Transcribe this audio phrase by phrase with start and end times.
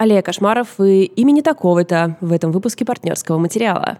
[0.00, 3.98] Алия Кошмаров и имени такого-то в этом выпуске партнерского материала.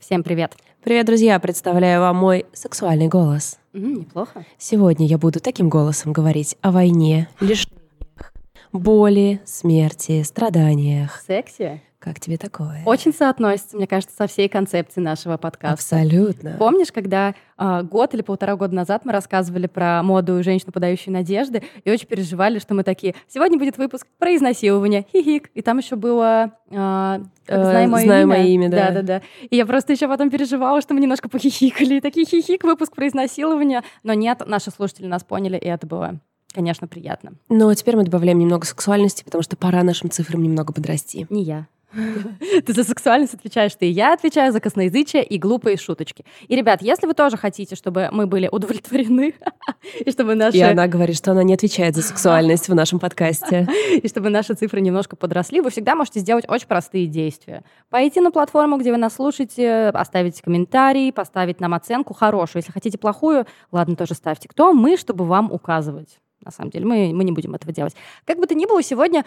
[0.00, 0.56] Всем привет.
[0.82, 1.38] Привет, друзья!
[1.38, 3.60] Представляю вам мой сексуальный голос.
[3.74, 4.44] М, неплохо.
[4.58, 8.32] Сегодня я буду таким голосом говорить о войне, лишениях,
[8.72, 11.22] боли, смерти, страданиях.
[11.24, 11.80] Секси.
[12.04, 12.82] Как тебе такое?
[12.84, 15.72] Очень соотносится, мне кажется, со всей концепцией нашего подкаста.
[15.72, 16.56] Абсолютно.
[16.58, 21.62] Помнишь, когда а, год или полтора года назад мы рассказывали про моду женщину, подающую надежды,
[21.82, 25.48] и очень переживали, что мы такие, сегодня будет выпуск про изнасилование, хихик.
[25.54, 28.46] И там еще было а, Э, «Знай мое «Знай имя».
[28.46, 28.90] имя», да.
[28.90, 29.22] Да-да-да.
[29.50, 31.96] И я просто еще потом переживала, что мы немножко похихикали.
[31.96, 33.82] И такие хихик, выпуск про изнасилование.
[34.02, 36.20] Но нет, наши слушатели нас поняли, и это было,
[36.52, 37.32] конечно, приятно.
[37.48, 41.26] Но теперь мы добавляем немного сексуальности, потому что пора нашим цифрам немного подрасти.
[41.30, 41.66] Не я.
[41.94, 46.24] Ты за сексуальность отвечаешь ты, я отвечаю за косноязычие и глупые шуточки.
[46.48, 49.34] И, ребят, если вы тоже хотите, чтобы мы были удовлетворены,
[50.04, 50.56] и чтобы наши...
[50.56, 53.68] И она говорит, что она не отвечает за сексуальность в нашем подкасте.
[54.02, 57.62] и чтобы наши цифры немножко подросли, вы всегда можете сделать очень простые действия.
[57.90, 62.60] Пойти на платформу, где вы нас слушаете, оставить комментарий, поставить нам оценку хорошую.
[62.60, 64.48] Если хотите плохую, ладно, тоже ставьте.
[64.48, 66.18] Кто мы, чтобы вам указывать?
[66.44, 67.94] На самом деле, мы, мы не будем этого делать.
[68.26, 69.24] Как бы то ни было, сегодня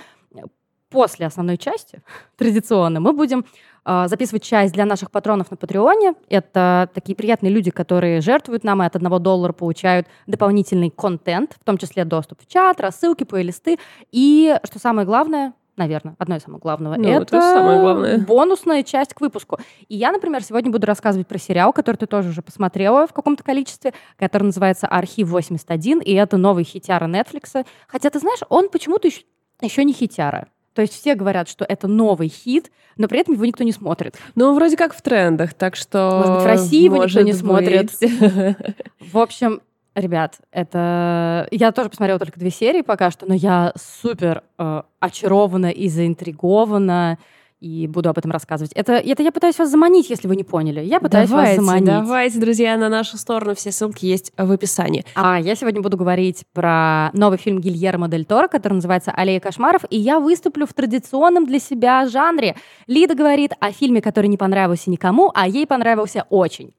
[0.89, 2.01] после основной части,
[2.37, 3.45] традиционно, мы будем
[3.85, 6.13] э, записывать часть для наших патронов на Патреоне.
[6.29, 11.63] Это такие приятные люди, которые жертвуют нам и от одного доллара получают дополнительный контент, в
[11.63, 13.77] том числе доступ в чат, рассылки, плейлисты.
[14.11, 18.17] И, что самое главное, наверное, одно из самых главного, Ну, это это самое главное.
[18.17, 19.59] бонусная часть к выпуску.
[19.87, 23.43] И я, например, сегодня буду рассказывать про сериал, который ты тоже уже посмотрела в каком-то
[23.43, 27.63] количестве, который называется «Архив 81», и это новый хитяра Netflix.
[27.87, 29.21] Хотя, ты знаешь, он почему-то еще,
[29.61, 30.47] еще не хитяра.
[30.77, 34.15] То есть все говорят, что это новый хит, но при этом его никто не смотрит.
[34.35, 36.19] Ну, вроде как в трендах, так что...
[36.19, 37.89] Может быть, в России его никто не смотрит.
[37.99, 38.55] быть.
[38.99, 39.61] В общем,
[39.95, 41.47] ребят, это...
[41.49, 47.17] Я тоже посмотрела только две серии пока что, но я супер э, очарована и заинтригована,
[47.59, 48.71] и буду об этом рассказывать.
[48.73, 50.81] Это, это я пытаюсь вас заманить, если вы не поняли.
[50.81, 51.85] Я пытаюсь давайте, вас заманить.
[51.85, 53.55] давайте, друзья, на нашу сторону.
[53.55, 55.05] Все ссылки есть в описании.
[55.15, 59.81] А я сегодня буду говорить про новый фильм Гильермо Дель Торо, который называется «Аллея кошмаров»,
[59.89, 62.55] и я выступлю в традиционном для себя жанре.
[62.85, 66.73] Лида говорит о фильме, который не понравился никому, а ей понравился очень.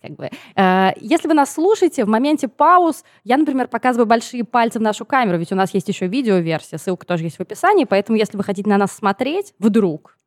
[0.00, 0.30] Как бы.
[0.56, 5.04] Э, Если вы нас слушаете, в моменте пауз я, например, показываю большие пальцы в нашу
[5.04, 8.44] камеру, ведь у нас есть еще видеоверсия, ссылка тоже есть в описании, поэтому если вы
[8.44, 10.17] хотите на нас смотреть, вдруг,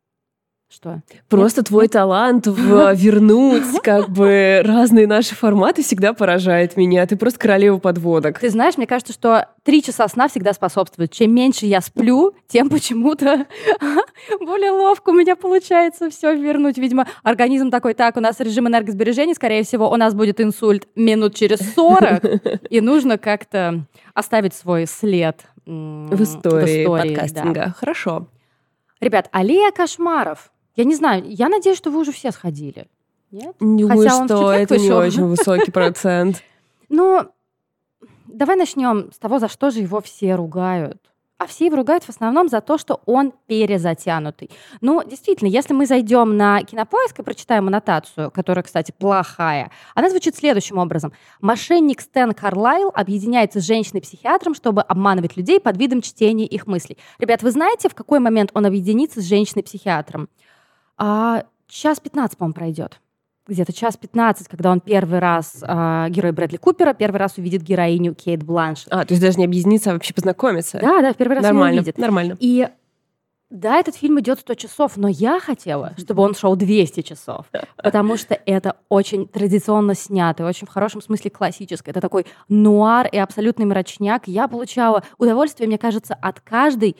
[0.72, 1.02] что?
[1.30, 7.06] Просто твой талант в вернуть как бы разные наши форматы всегда поражает меня.
[7.06, 8.40] Ты просто королева подводок.
[8.40, 11.12] Ты знаешь, мне кажется, что три часа сна всегда способствуют.
[11.12, 13.46] Чем меньше я сплю, тем почему-то
[14.40, 16.78] более ловко у меня получается все вернуть.
[16.78, 21.36] Видимо, организм такой, так, у нас режим энергосбережения, скорее всего, у нас будет инсульт минут
[21.36, 26.92] через 40, и нужно как-то оставить свой след В истории, да.
[26.92, 27.76] подкастинга.
[27.78, 28.28] Хорошо.
[29.00, 30.52] Ребят, аллея кошмаров.
[30.76, 32.88] Я не знаю, я надеюсь, что вы уже все сходили.
[33.32, 33.56] Нет?
[33.60, 34.98] Не Хотя что это не вышел.
[34.98, 36.44] очень высокий процент.
[36.94, 37.22] Ну,
[38.26, 40.98] давай начнем с того, за что же его все ругают.
[41.38, 44.52] А все его ругают в основном за то, что он перезатянутый.
[44.82, 50.36] Ну, действительно, если мы зайдем на кинопоиск и прочитаем аннотацию, которая, кстати, плохая, она звучит
[50.36, 51.14] следующим образом.
[51.40, 56.98] Мошенник Стэн Карлайл объединяется с женщиной-психиатром, чтобы обманывать людей под видом чтения их мыслей.
[57.20, 60.28] Ребят, вы знаете, в какой момент он объединится с женщиной-психиатром?
[61.04, 63.02] А, час 15, по-моему, пройдет.
[63.48, 68.14] Где-то час 15, когда он первый раз, а, герой Брэдли Купера, первый раз увидит героиню
[68.14, 68.86] Кейт Бланш.
[68.92, 70.78] А, то есть даже не объединиться, а вообще познакомиться.
[70.80, 71.98] Да, да, в первый раз Нормально, увидит.
[71.98, 72.38] нормально.
[72.40, 72.70] И
[73.50, 77.48] да, этот фильм идет 100 часов, но я хотела, чтобы он шел 200 часов,
[77.78, 81.94] потому что это очень традиционно снято, очень в хорошем смысле классическое.
[81.94, 84.28] Это такой нуар и абсолютный мрачняк.
[84.28, 86.96] Я получала удовольствие, мне кажется, от каждой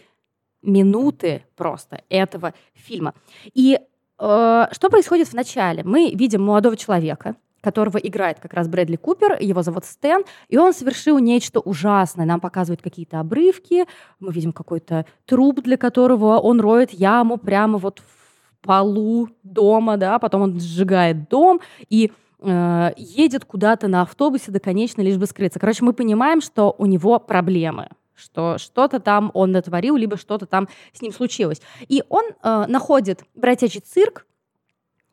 [0.62, 3.14] минуты просто этого фильма.
[3.54, 3.80] И
[4.22, 5.84] что происходит в начале?
[5.84, 10.74] Мы видим молодого человека, которого играет как раз Брэдли Купер, его зовут Стэн, и он
[10.74, 12.26] совершил нечто ужасное.
[12.26, 13.86] Нам показывают какие-то обрывки,
[14.20, 20.20] мы видим какой-то труп, для которого он роет яму прямо вот в полу дома, да,
[20.20, 25.60] потом он сжигает дом и э, едет куда-то на автобусе до конечной, лишь бы скрыться.
[25.60, 30.68] Короче, мы понимаем, что у него проблемы что что-то там он натворил, либо что-то там
[30.94, 31.62] с ним случилось.
[31.88, 34.26] И он э, находит бродячий цирк,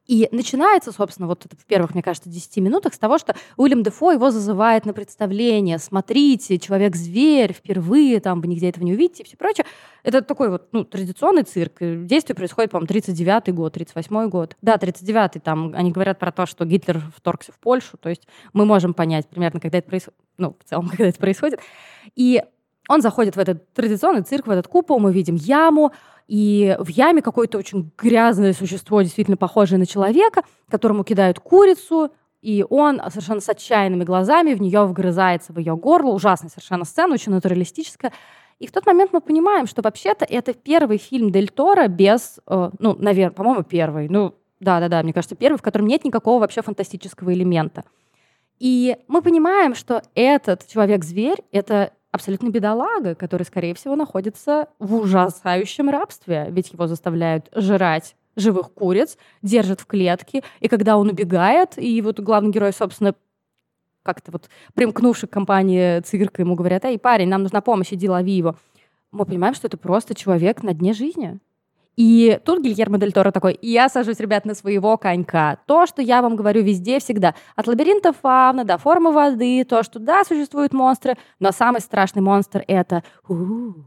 [0.07, 3.83] И начинается, собственно, вот это в первых, мне кажется, 10 минутах с того, что Уильям
[3.83, 5.79] Дефо его зазывает на представление.
[5.79, 9.67] Смотрите, человек-зверь, впервые, там, вы нигде этого не увидите и все прочее.
[10.03, 11.75] Это такой вот ну, традиционный цирк.
[11.81, 14.57] Действие происходит, по-моему, 39-й год, 38-й год.
[14.63, 18.65] Да, 39-й, там они говорят про то, что Гитлер вторгся в Польшу, то есть мы
[18.65, 21.61] можем понять примерно, когда это происходит, ну, в целом, когда это происходит.
[22.17, 22.43] И
[22.89, 25.93] он заходит в этот традиционный цирк, в этот купол, мы видим яму,
[26.27, 32.11] и в яме какое-то очень грязное существо, действительно похожее на человека, которому кидают курицу,
[32.43, 36.13] и он совершенно с отчаянными глазами в нее вгрызается, в ее горло.
[36.13, 38.13] Ужасная совершенно сцена, очень натуралистическая.
[38.59, 42.71] И в тот момент мы понимаем, что вообще-то это первый фильм Дель Торо без, э,
[42.79, 44.09] ну, наверное, по-моему, первый.
[44.09, 47.85] Ну, да-да-да, мне кажется, первый, в котором нет никакого вообще фантастического элемента.
[48.59, 55.89] И мы понимаем, что этот человек-зверь— это абсолютно бедолага, который, скорее всего, находится в ужасающем
[55.89, 62.01] рабстве, ведь его заставляют жрать живых куриц, держат в клетке, и когда он убегает, и
[62.03, 63.15] вот главный герой, собственно,
[64.03, 68.33] как-то вот примкнувший к компании цирка, ему говорят, эй, парень, нам нужна помощь, иди лови
[68.33, 68.57] его.
[69.11, 71.39] Мы понимаем, что это просто человек на дне жизни.
[71.99, 75.59] И тут Гильермо Дель Торо такой, я сажусь, ребят, на своего конька.
[75.67, 77.35] То, что я вам говорю везде, всегда.
[77.57, 82.63] От лабиринта фауна до формы воды, то, что да, существуют монстры, но самый страшный монстр—
[82.69, 83.85] это у-у,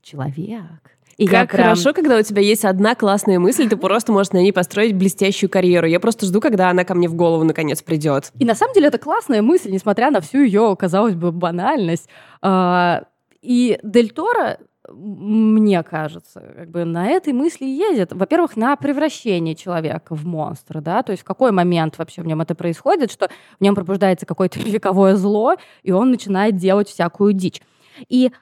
[0.00, 0.96] человек.
[1.16, 1.64] И как прям...
[1.64, 5.50] хорошо, когда у тебя есть одна классная мысль, ты просто можешь на ней построить блестящую
[5.50, 5.88] карьеру.
[5.88, 8.30] Я просто жду, когда она ко мне в голову наконец придет.
[8.38, 12.08] И на самом деле это классная мысль, несмотря на всю ее, казалось бы, банальность.
[12.42, 13.02] А,
[13.42, 14.58] и Дель Торо
[14.92, 18.12] мне кажется, как бы на этой мысли едет.
[18.12, 22.40] Во-первых, на превращение человека в монстра, да, то есть в какой момент вообще в нем
[22.40, 23.28] это происходит, что
[23.58, 27.60] в нем пробуждается какое-то вековое зло, и он начинает делать всякую дичь.
[28.08, 28.32] И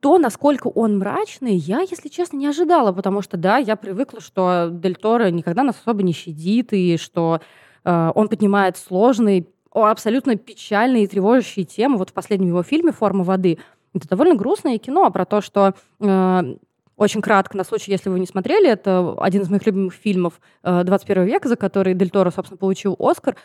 [0.00, 4.68] то, насколько он мрачный, я, если честно, не ожидала, потому что, да, я привыкла, что
[4.70, 7.40] Дель Торо никогда нас особо не щадит, и что
[7.84, 11.98] э, он поднимает сложные, абсолютно печальные и тревожащие темы.
[11.98, 13.58] Вот в последнем его фильме «Форма воды»
[13.94, 16.54] Это довольно грустное кино про то, что э,
[16.96, 20.82] очень кратко, на случай, если вы не смотрели, это один из моих любимых фильмов э,
[20.84, 23.36] 21 века, за который Дель Торо, собственно, получил Оскар.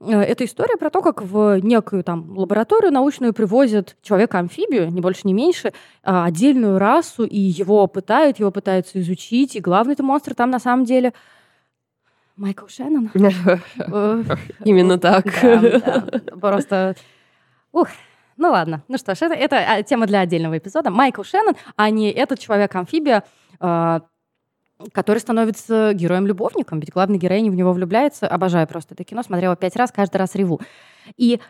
[0.00, 5.22] Э, это история про то, как в некую там лабораторию научную привозят человека-амфибию, не больше,
[5.24, 5.72] не меньше,
[6.02, 10.84] а отдельную расу, и его пытают, его пытаются изучить, и главный-то монстр там на самом
[10.84, 11.12] деле
[12.36, 13.10] Майкл Шеннон.
[14.64, 15.24] Именно так.
[16.38, 16.96] Просто...
[17.72, 17.88] Ух,
[18.36, 18.82] ну ладно.
[18.88, 20.90] Ну что ж, это, это а, тема для отдельного эпизода.
[20.90, 23.24] Майкл Шеннон, а не этот человек-амфибия,
[23.60, 24.00] э,
[24.92, 26.80] который становится героем-любовником.
[26.80, 28.28] Ведь главный героиня в него влюбляется.
[28.28, 29.22] Обожаю просто это кино.
[29.22, 30.60] Смотрела пять раз, каждый раз реву.
[31.16, 31.40] И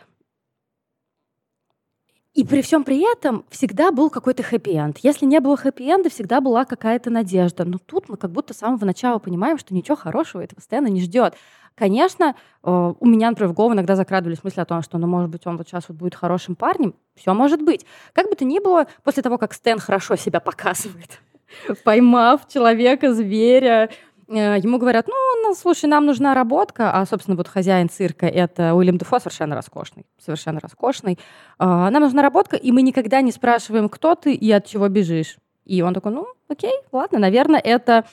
[2.37, 4.99] и при всем при этом всегда был какой-то хэппи-энд.
[5.01, 7.65] Если не было хэппи-энда, всегда была какая-то надежда.
[7.65, 11.01] Но тут мы как будто с самого начала понимаем, что ничего хорошего этого постоянно не
[11.01, 11.33] ждет.
[11.77, 15.29] Конечно, э, у меня, например, в голову иногда закрадывались мысли о том, что, ну, может
[15.29, 16.95] быть, он вот сейчас вот будет хорошим парнем.
[17.15, 17.85] Все может быть.
[18.13, 21.21] Как бы то ни было, после того, как Стэн хорошо себя показывает,
[21.83, 23.91] поймав человека, зверя,
[24.27, 25.13] э, ему говорят, ну,
[25.43, 30.07] ну, слушай, нам нужна работка, а, собственно, вот хозяин цирка— это Уильям Дефо, совершенно роскошный,
[30.17, 31.19] совершенно роскошный.
[31.59, 35.37] А, нам нужна работка, и мы никогда не спрашиваем, кто ты и от чего бежишь.
[35.63, 38.05] И он такой, ну, окей, ладно, наверное, это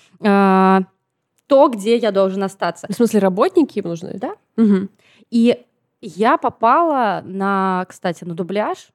[1.54, 2.88] то, где я должен остаться.
[2.90, 4.14] В смысле, работники им нужны?
[4.14, 4.34] Да.
[4.56, 4.88] Угу.
[5.30, 5.64] И
[6.00, 8.88] я попала на, кстати, на дубляж.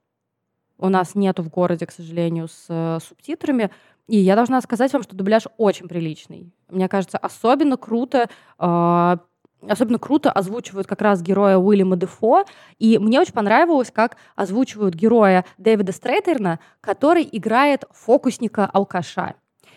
[0.78, 3.72] У нас нету в городе, к сожалению, с э, субтитрами.
[4.10, 6.52] И я должна сказать вам, что дубляж очень приличный.
[6.68, 8.28] Мне кажется, особенно круто
[8.60, 9.18] э,
[9.62, 12.44] Особенно круто озвучивают как раз героя Уильяма Дефо.
[12.78, 19.36] И мне очень понравилось, как озвучивают героя Дэвида Стрейтерна, который играет фокусника-алкаша.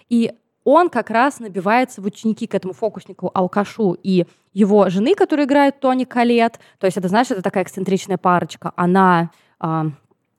[0.08, 0.32] И
[0.64, 5.80] он как раз набивается в ученики к этому фокуснику, алкашу и его жены, которая играет
[5.80, 6.60] Тони Калет.
[6.78, 8.72] То есть это, знаешь, это такая эксцентричная парочка.
[8.76, 9.30] Она...
[9.58, 9.86] А,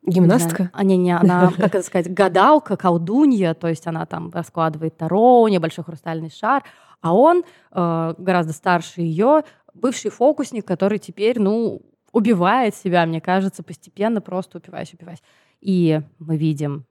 [0.05, 0.69] Гимнастка?
[0.79, 5.41] Не, не, не, она, как это сказать, гадалка, колдунья, то есть она там раскладывает таро,
[5.41, 6.63] у нее большой хрустальный шар,
[7.01, 13.63] а он э, гораздо старше ее, бывший фокусник, который теперь, ну, убивает себя, мне кажется,
[13.63, 15.23] постепенно просто упиваясь, упиваясь.
[15.61, 16.85] И мы видим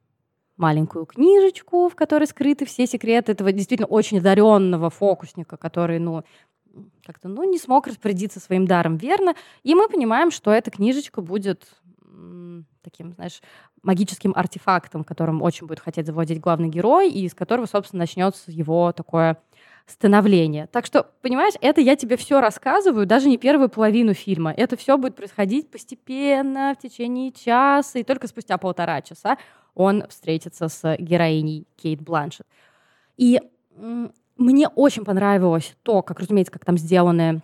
[0.63, 6.23] маленькую книжечку, в которой скрыты все секреты этого действительно очень одаренного фокусника, который, ну,
[7.05, 9.35] как-то, ну, не смог распорядиться своим даром верно.
[9.65, 11.69] И мы понимаем, что эта книжечка будет
[12.83, 13.41] таким, знаешь,
[13.83, 18.93] магическим артефактом, которым очень будет хотеть завладеть главный герой, и из которого, собственно, начнется его
[18.93, 19.39] такое
[19.87, 20.67] становление.
[20.69, 24.53] Так что, понимаешь, это я тебе все рассказываю, даже не первую половину фильма.
[24.53, 29.39] Это все будет происходить постепенно, в течение часа, и только спустя полтора часа
[29.75, 32.47] он встретится с героиней Кейт Бланшет.
[33.17, 33.41] И
[34.37, 37.43] мне очень понравилось то, как, разумеется, как там сделаны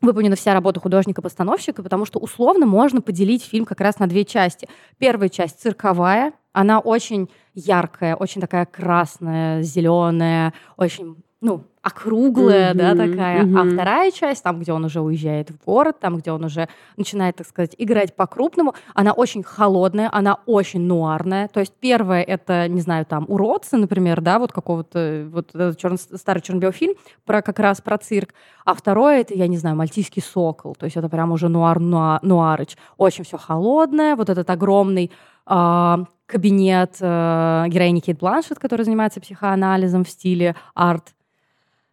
[0.00, 4.68] выполнена вся работа художника-постановщика, потому что условно можно поделить фильм как раз на две части.
[4.98, 12.94] Первая часть цирковая, она очень яркая, очень такая красная, зеленая, очень ну, округлая, mm-hmm, да,
[12.94, 13.44] такая.
[13.44, 13.60] Mm-hmm.
[13.60, 17.36] А вторая часть, там, где он уже уезжает в город, там, где он уже начинает,
[17.36, 21.48] так сказать, играть по-крупному, она очень холодная, она очень нуарная.
[21.48, 26.42] То есть первая— это, не знаю, там, «Уродцы», например, да, вот какого-то, вот черно, старый
[26.42, 26.94] черно фильм
[27.24, 28.34] про как раз про цирк.
[28.64, 30.74] А второе— это, я не знаю, «Мальтийский сокол».
[30.74, 32.76] То есть это прям уже нуар-нуарыч.
[32.96, 35.10] Очень все холодное, вот этот огромный
[35.46, 41.14] э, кабинет э, героини Кейт Бланшет, который занимается психоанализом в стиле арт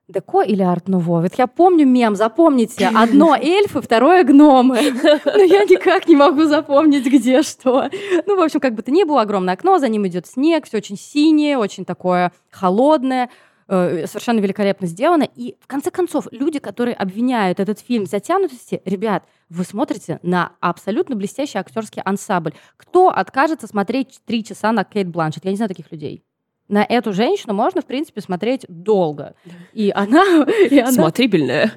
[0.08, 1.22] Деко или арт-нуво?
[1.22, 4.78] Вот я помню мем, запомните, одно эльфы, второе гномы.
[5.26, 7.90] Но я никак не могу запомнить, где что.
[8.28, 10.78] Ну, в общем, как бы то ни было, огромное окно, за ним идет снег, все
[10.78, 13.32] очень синее, очень такое холодное,
[13.68, 15.28] э, совершенно великолепно сделано.
[15.36, 20.52] И в конце концов, люди, которые обвиняют этот фильм в затянутости, ребят, вы смотрите на
[20.60, 22.54] абсолютно блестящий актерский ансамбль.
[22.78, 25.46] Кто откажется смотреть три часа на Кейт Бланшет?
[25.46, 26.24] Я не знаю таких людей
[26.68, 29.36] на эту женщину можно, в принципе, смотреть долго.
[29.74, 30.46] И она...
[30.70, 30.92] И она...
[30.92, 31.74] Смотрибельная.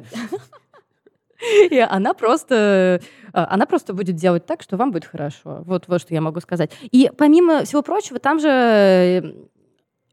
[1.71, 5.62] И она просто, э, она просто будет делать так, что вам будет хорошо.
[5.64, 6.73] Вот, вот что я могу сказать.
[6.83, 9.37] И помимо всего прочего, там же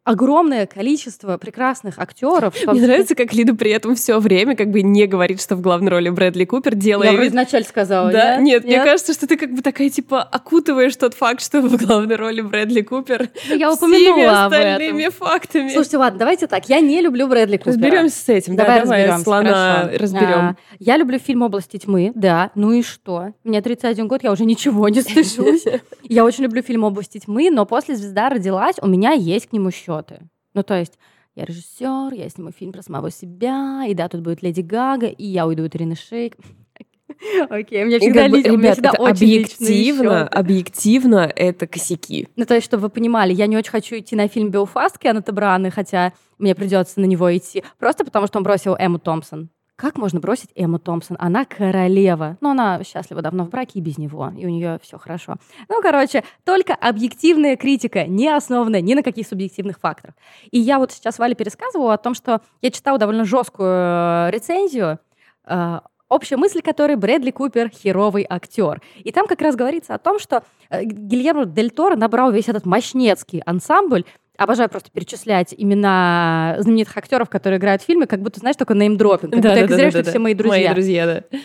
[0.06, 2.56] огромное количество прекрасных актеров.
[2.68, 5.92] Мне нравится, как Лида при этом все время как бы не говорит, что в главной
[5.92, 7.12] роли Брэдли Купер, делая...
[7.12, 7.32] Я вид...
[7.32, 8.38] вначале сказала, да?
[8.38, 11.76] Нет, нет, мне кажется, что ты как бы такая, типа, окутываешь тот факт, что в
[11.76, 15.28] главной роли Брэдли Купер ну, я упомянула остальными об этом.
[15.28, 15.70] фактами.
[15.70, 17.74] Слушайте, ладно, давайте так, я не люблю Брэдли Купера.
[17.74, 20.40] Разберемся с этим, давай, да, давай слона разберем.
[20.40, 23.34] А, я люблю фильм «Области тьмы», да, ну и что?
[23.44, 25.66] Мне 31 год, я уже ничего не стыжусь.
[26.08, 29.72] Я очень люблю фильм «Области тьмы», но после «Звезда родилась» у меня есть к нему
[29.98, 30.28] счеты.
[30.54, 30.98] Ну, то есть
[31.36, 35.25] я режиссер, я сниму фильм про самого себя, и да, тут будет Леди Гага, и
[35.25, 36.38] я уйду от Ирины Шейк.
[37.50, 42.28] Окей, у меня всегда, ли, меня всегда это очень объективно, объективно это косяки.
[42.36, 45.32] Ну, то есть, чтобы вы понимали, я не очень хочу идти на фильм «Белфаст» Кеннета
[45.34, 49.50] Браны, хотя мне придется на него идти, просто потому что он бросил Эмму Томпсон.
[49.75, 51.17] Как можно бросить Эмму Томпсон?
[51.20, 52.38] Она королева.
[52.39, 54.32] Но она счастлива давно в браке и без него.
[54.38, 55.36] И у нее все хорошо.
[55.67, 60.15] Ну, короче, только объективная критика, не основанная ни на каких субъективных факторах.
[60.50, 65.00] И я вот сейчас Вале пересказывала о том, что я читала довольно жесткую э, рецензию
[65.46, 68.82] э, общая мысль которой Брэдли Купер— херовый актер.
[68.98, 72.65] И там как раз говорится о том, что э, Гильермо Дель Торо набрал весь этот
[72.65, 74.05] мощнецкий ансамбль
[74.38, 79.34] Обожаю просто перечислять имена знаменитых актеров, которые играют в фильме, как будто, знаешь, только неймдропинг.
[79.34, 80.68] Как да, будто да, я да, да, все мои друзья.
[80.70, 81.38] Мои друзья, да.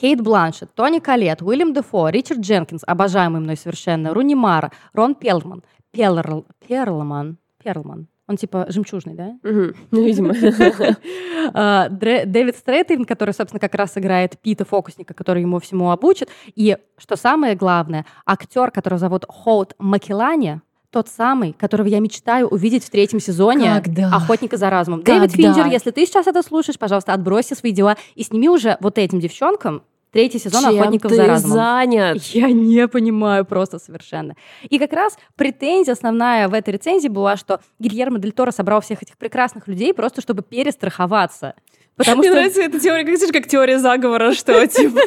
[0.00, 5.64] Кейт Бланшет, Тони Калет, Уильям Дефо, Ричард Дженкинс, обожаемый мной совершенно, Руни Мара, Рон Пелман,
[5.90, 8.06] Перлман, Перлман, Перлман.
[8.28, 9.38] Он типа жемчужный, да?
[9.42, 9.72] Ну,
[10.04, 10.34] видимо.
[11.54, 16.28] А, Дэвид Стрейтин, который, собственно, как раз играет Пита Фокусника, который ему всему обучит.
[16.54, 22.84] И, что самое главное, актер, которого зовут Хоут Макелани, тот самый, которого я мечтаю увидеть
[22.84, 24.10] в третьем сезоне Когда?
[24.14, 25.02] «Охотника за разумом».
[25.02, 25.26] Когда?
[25.26, 28.98] Дэвид Финчер, если ты сейчас это слушаешь, пожалуйста, отбрось свои дела и сними уже вот
[28.98, 31.56] этим девчонкам третий сезон Чем «Охотников ты за разумом».
[31.56, 32.22] занят?
[32.22, 34.34] Я не понимаю просто совершенно.
[34.62, 39.02] И как раз претензия основная в этой рецензии была, что Гильермо Дель Торо собрал всех
[39.02, 41.54] этих прекрасных людей просто чтобы перестраховаться.
[41.98, 42.36] Потому Мне что...
[42.36, 45.00] нравится эта теория, как, знаешь, как теория заговора, что, типа,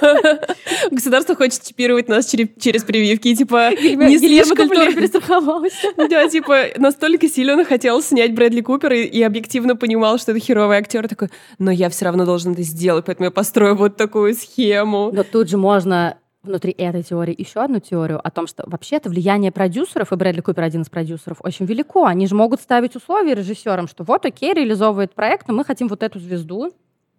[0.92, 4.70] государство хочет чипировать нас через, прививки, типа, не слишком.
[6.12, 10.40] Да, типа, настолько сильно он хотел снять Брэдли Купер и, и объективно понимал, что это
[10.42, 11.30] херовый актер, такой,
[11.60, 15.12] но я все равно должен это сделать, поэтому я построю вот такую схему.
[15.14, 19.52] Но тут же можно внутри этой теории еще одну теорию о том, что вообще-то влияние
[19.52, 22.06] продюсеров, и Брэдли Купер один из продюсеров, очень велико.
[22.06, 26.04] Они же могут ставить условия режиссерам, что вот окей, реализовывает проект, но мы хотим вот
[26.04, 26.72] эту звезду,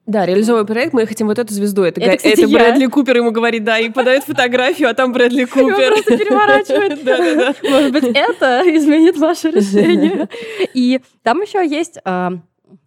[0.05, 1.85] да, реализовывая проект, мы хотим вот эту звезду.
[1.85, 5.45] Это, это, кстати, это Брэдли Купер ему говорит, да, и подает фотографию, а там Брэдли
[5.45, 5.93] Купер.
[5.93, 6.93] Его просто переворачивает.
[7.05, 7.71] Да, да, да.
[7.71, 10.29] Может быть, это изменит ваше решение.
[10.75, 12.33] И там еще есть а,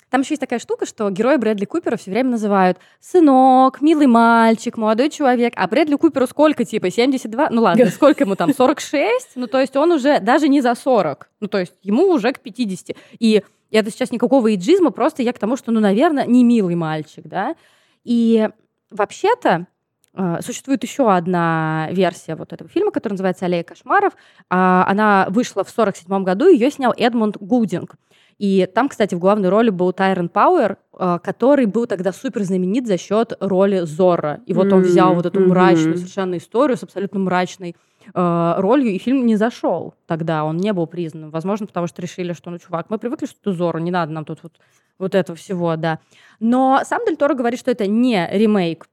[0.09, 4.77] там еще есть такая штука, что героя Брэдли Купера все время называют сынок, милый мальчик,
[4.77, 5.53] молодой человек.
[5.55, 7.49] А Брэдли Куперу сколько, типа, 72?
[7.49, 9.31] Ну ладно, сколько ему там, 46?
[9.35, 11.29] Ну то есть он уже даже не за 40.
[11.39, 12.95] Ну то есть ему уже к 50.
[13.19, 17.25] И это сейчас никакого иджизма, просто я к тому, что, ну, наверное, не милый мальчик,
[17.27, 17.55] да.
[18.03, 18.47] И
[18.91, 19.67] вообще-то
[20.13, 24.13] э, Существует еще одна версия вот этого фильма, который называется «Аллея кошмаров».
[24.49, 27.95] А, она вышла в 1947 году, ее снял Эдмунд Гудинг.
[28.37, 32.85] И там, кстати, в главной роли был Тайрон Пауэр, э, который был тогда супер знаменит
[32.85, 34.41] за счет роли Зора.
[34.45, 37.75] И вот он взял вот эту мрачную совершенно историю с абсолютно мрачной
[38.13, 41.29] э, ролью, и фильм не зашел тогда, он не был признан.
[41.29, 44.25] Возможно, потому что решили, что, ну, чувак, мы привыкли, что ты Зору, не надо нам
[44.25, 44.53] тут вот,
[44.99, 45.99] вот этого всего, да.
[46.41, 48.87] Но сам Дель Торо говорит, что это не ремейк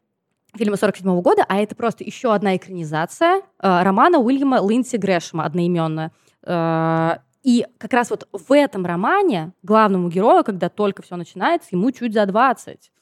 [0.57, 6.13] фильма 47 года, а это просто еще одна экранизация э, романа Уильяма Линдси Грэшема, одноименная.
[6.45, 11.91] Э, и как раз вот в этом романе главному герою, когда только все начинается, ему
[11.91, 12.93] чуть за 20.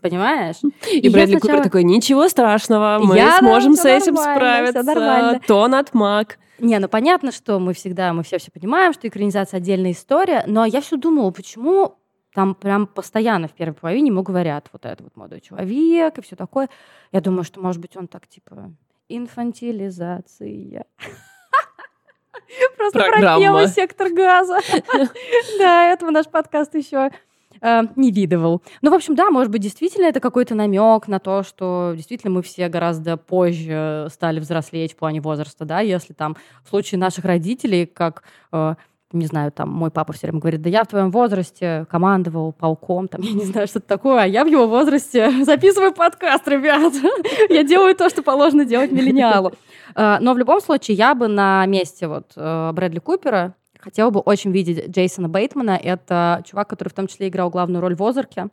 [0.00, 0.56] Понимаешь?
[0.90, 1.58] И, и Брэдли сначала...
[1.58, 4.82] Купер такой, ничего страшного, мы я, сможем да, с этим справиться.
[4.82, 5.40] Нормально.
[5.46, 6.38] Тон от маг.
[6.58, 10.64] Не, ну понятно, что мы всегда, мы все все понимаем, что экранизация отдельная история, но
[10.64, 11.96] я все думала, почему
[12.34, 16.36] там прям постоянно в первой половине ему говорят вот это вот молодой человек и все
[16.36, 16.68] такое.
[17.12, 18.72] Я думаю, что, может быть, он так типа
[19.08, 20.86] инфантилизация.
[22.76, 24.58] Просто пропела сектор газа.
[25.58, 27.10] Да, этого наш подкаст еще
[27.60, 28.62] э, не видывал.
[28.82, 32.42] Ну, в общем, да, может быть, действительно это какой-то намек на то, что действительно мы
[32.42, 37.86] все гораздо позже стали взрослеть в плане возраста, да, если там в случае наших родителей,
[37.86, 38.74] как э,
[39.12, 43.08] не знаю, там, мой папа все время говорит, да я в твоем возрасте командовал полком,
[43.08, 46.92] там, я не знаю, что это такое, а я в его возрасте записываю подкаст, ребят.
[47.48, 49.52] я делаю то, что положено делать миллениалу.
[49.94, 54.20] Э, но в любом случае я бы на месте вот э, Брэдли Купера хотела бы
[54.20, 55.78] очень видеть Джейсона Бейтмана.
[55.82, 58.48] Это чувак, который в том числе играл главную роль в «Озарке».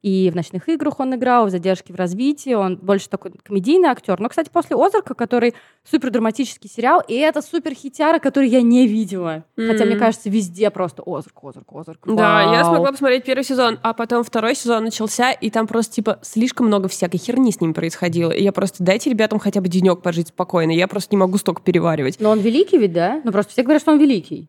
[0.00, 2.54] И в «Ночных играх» он играл, в «Задержке в развитии».
[2.54, 4.20] Он больше такой комедийный актер.
[4.20, 8.86] Но, кстати, после «Озарка», который супер драматический сериал, и это супер хитяра, который я не
[8.86, 9.44] видела.
[9.56, 9.66] Mm-hmm.
[9.66, 11.98] Хотя, мне кажется, везде просто «Озарк», «Озарк», «Озарк».
[12.06, 16.20] Да, я смогла посмотреть первый сезон, а потом второй сезон начался, и там просто, типа,
[16.22, 18.30] слишком много всякой херни с ним происходило.
[18.30, 20.70] И я просто, дайте ребятам хотя бы денек пожить спокойно.
[20.70, 22.18] Я просто не могу столько переваривать.
[22.20, 23.20] Но он великий ведь, да?
[23.24, 24.48] Ну, просто все говорят, что он великий.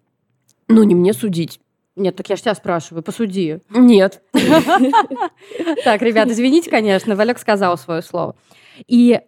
[0.67, 1.59] Ну, не мне судить.
[1.99, 3.59] Нет, так я же тебя спрашиваю, посуди.
[3.69, 4.21] Нет.
[5.83, 8.35] Так, ребят, извините, конечно, Валек сказал свое слово.
[8.87, 9.19] И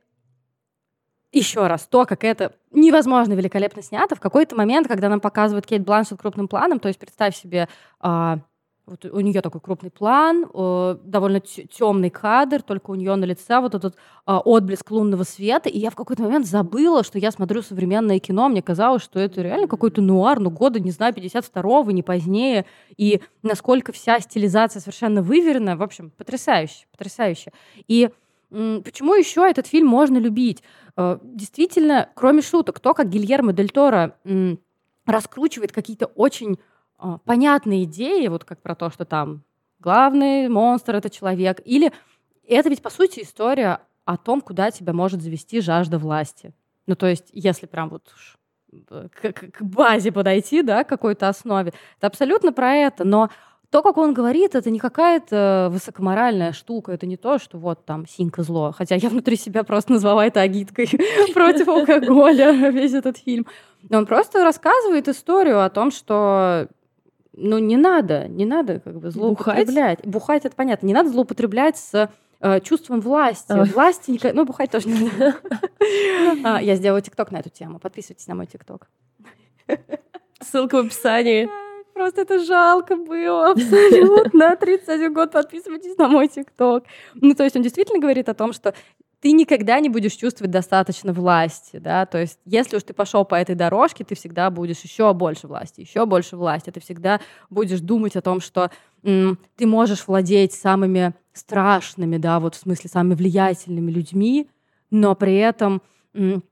[1.31, 5.83] еще раз, то, как это невозможно великолепно снято, в какой-то момент, когда нам показывают Кейт
[5.83, 7.67] Бланшет крупным планом, то есть представь себе
[7.99, 8.39] а,
[8.87, 13.59] вот у нее такой крупный план, э, довольно темный кадр, только у нее на лице
[13.59, 15.69] вот этот э, отблеск лунного света.
[15.69, 18.49] И я в какой-то момент забыла, что я смотрю современное кино.
[18.49, 22.65] Мне казалось, что это реально какой-то нуар, ну, года, не знаю, 52-го, не позднее.
[22.97, 25.77] И насколько вся стилизация совершенно выверена.
[25.77, 27.51] В общем, потрясающе, потрясающе.
[27.87, 28.09] И
[28.49, 30.61] Почему еще этот фильм можно любить?
[30.97, 34.17] Э, действительно, кроме шуток, то, как Гильермо Дель Торо
[35.05, 36.61] раскручивает какие-то очень а,
[37.25, 39.43] понятные идеи, вот как про то, что там
[39.79, 41.91] главный монстр— это человек, или
[42.47, 46.53] это ведь, по сути, история о том, куда тебя может завести жажда власти.
[46.87, 48.13] Ну, то есть, если прям вот
[49.09, 53.29] к, к базе подойти, да, к какой-то основе, это абсолютно про это, но
[53.69, 58.05] то, как он говорит, это не какая-то высокоморальная штука, это не то, что вот там
[58.05, 58.73] синька зло.
[58.77, 60.89] Хотя я внутри себя просто назвала это агиткой
[61.33, 63.47] против алкоголя, весь этот фильм.
[63.89, 66.67] Он просто рассказывает историю о том, что
[67.33, 69.99] ну, не надо, не надо как бы злоупотреблять.
[69.99, 70.87] Бухать, бухать это понятно.
[70.87, 72.09] Не надо злоупотреблять с
[72.41, 73.51] э, чувством власти.
[73.51, 73.65] Ой.
[73.65, 75.37] Власти, ну, бухать тоже не надо.
[76.43, 77.79] А, я сделала тикток на эту тему.
[77.79, 78.87] Подписывайтесь на мой тикток.
[80.39, 81.49] Ссылка в описании.
[81.93, 84.55] Просто это жалко было абсолютно.
[84.59, 86.85] 31 год подписывайтесь на мой ТикТок.
[87.15, 88.73] Ну, то есть он действительно говорит о том, что
[89.21, 93.35] ты никогда не будешь чувствовать достаточно власти, да, то есть если уж ты пошел по
[93.35, 98.15] этой дорожке, ты всегда будешь еще больше власти, еще больше власти, ты всегда будешь думать
[98.15, 98.71] о том, что
[99.03, 104.49] м, ты можешь владеть самыми страшными, да, вот в смысле самыми влиятельными людьми,
[104.89, 105.83] но при этом
[106.15, 106.43] м,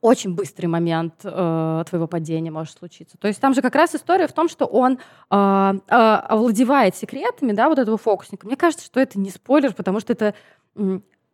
[0.00, 3.18] очень быстрый момент э, твоего падения может случиться.
[3.18, 7.52] То есть там же как раз история в том, что он э, э, овладевает секретами,
[7.52, 8.46] да, вот этого фокусника.
[8.46, 10.34] Мне кажется, что это не спойлер, потому что это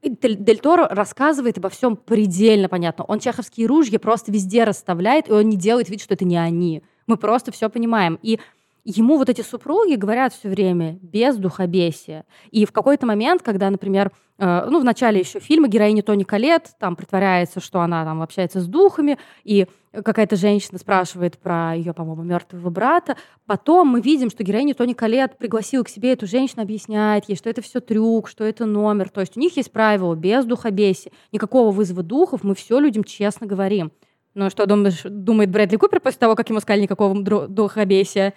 [0.02, 3.04] Дель Торо рассказывает обо всем предельно понятно.
[3.04, 6.82] Он чеховские ружья просто везде расставляет, и он не делает вид, что это не они.
[7.06, 8.18] Мы просто все понимаем.
[8.22, 8.40] И
[8.84, 12.24] ему вот эти супруги говорят все время без духобесия.
[12.50, 16.70] И в какой-то момент, когда, например, э, ну, в начале еще фильма героиня Тони Калет
[16.78, 22.22] там притворяется, что она там общается с духами, и какая-то женщина спрашивает про ее, по-моему,
[22.22, 23.16] мертвого брата.
[23.46, 27.50] Потом мы видим, что героиня Тони Калет пригласила к себе эту женщину, объясняет ей, что
[27.50, 29.10] это все трюк, что это номер.
[29.10, 33.46] То есть у них есть правило без духобесия, никакого вызова духов, мы все людям честно
[33.46, 33.92] говорим.
[34.34, 38.32] Ну, что думаешь, думает Брэдли Купер после того, как ему сказали никакого духобесия?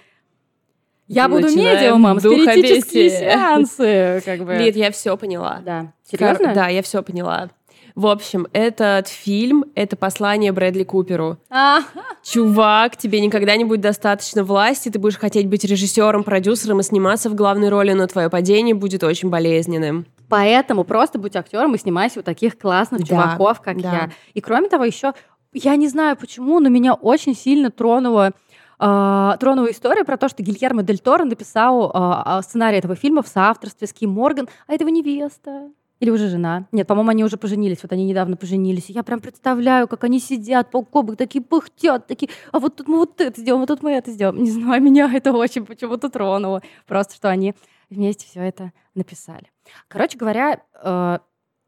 [1.08, 4.22] Я буду медиумом, спиритические сеансы.
[4.26, 4.56] Как бы.
[4.56, 5.62] Лид, я все поняла.
[5.64, 5.94] Да.
[6.10, 6.54] Серьезно?
[6.54, 7.50] Да, я все поняла.
[7.96, 11.38] В общем, этот фильм— это послание Брэдли Куперу.
[11.50, 11.80] А.
[12.24, 17.30] Чувак, тебе никогда не будет достаточно власти, ты будешь хотеть быть режиссером, продюсером и сниматься
[17.30, 20.08] в главной роли, но твое падение будет очень болезненным.
[20.28, 23.92] Поэтому просто будь актером и снимайся у таких классных да, чуваков, как да.
[23.92, 24.12] я.
[24.34, 25.14] И кроме того, еще
[25.54, 28.34] я не знаю почему, но меня очень сильно тронула
[28.78, 33.28] Uh, тронула история про то, что Гильермо Дель Торо написал uh, сценарий этого фильма в
[33.28, 35.70] соавторстве с Ким Морган, а этого невеста.
[36.02, 36.68] Или уже жена.
[36.74, 37.82] Нет, по-моему, они уже поженились.
[37.82, 38.90] Вот они недавно поженились.
[38.90, 43.22] я прям представляю, как они сидят, полкобы, такие пыхтят, такие, а вот тут мы вот
[43.22, 44.44] это сделаем, а тут мы это сделаем.
[44.44, 46.62] Не знаю, меня это очень почему-то тронуло.
[46.86, 47.56] Просто, что они
[47.90, 49.52] вместе все это написали.
[49.88, 51.20] Короче говоря, э,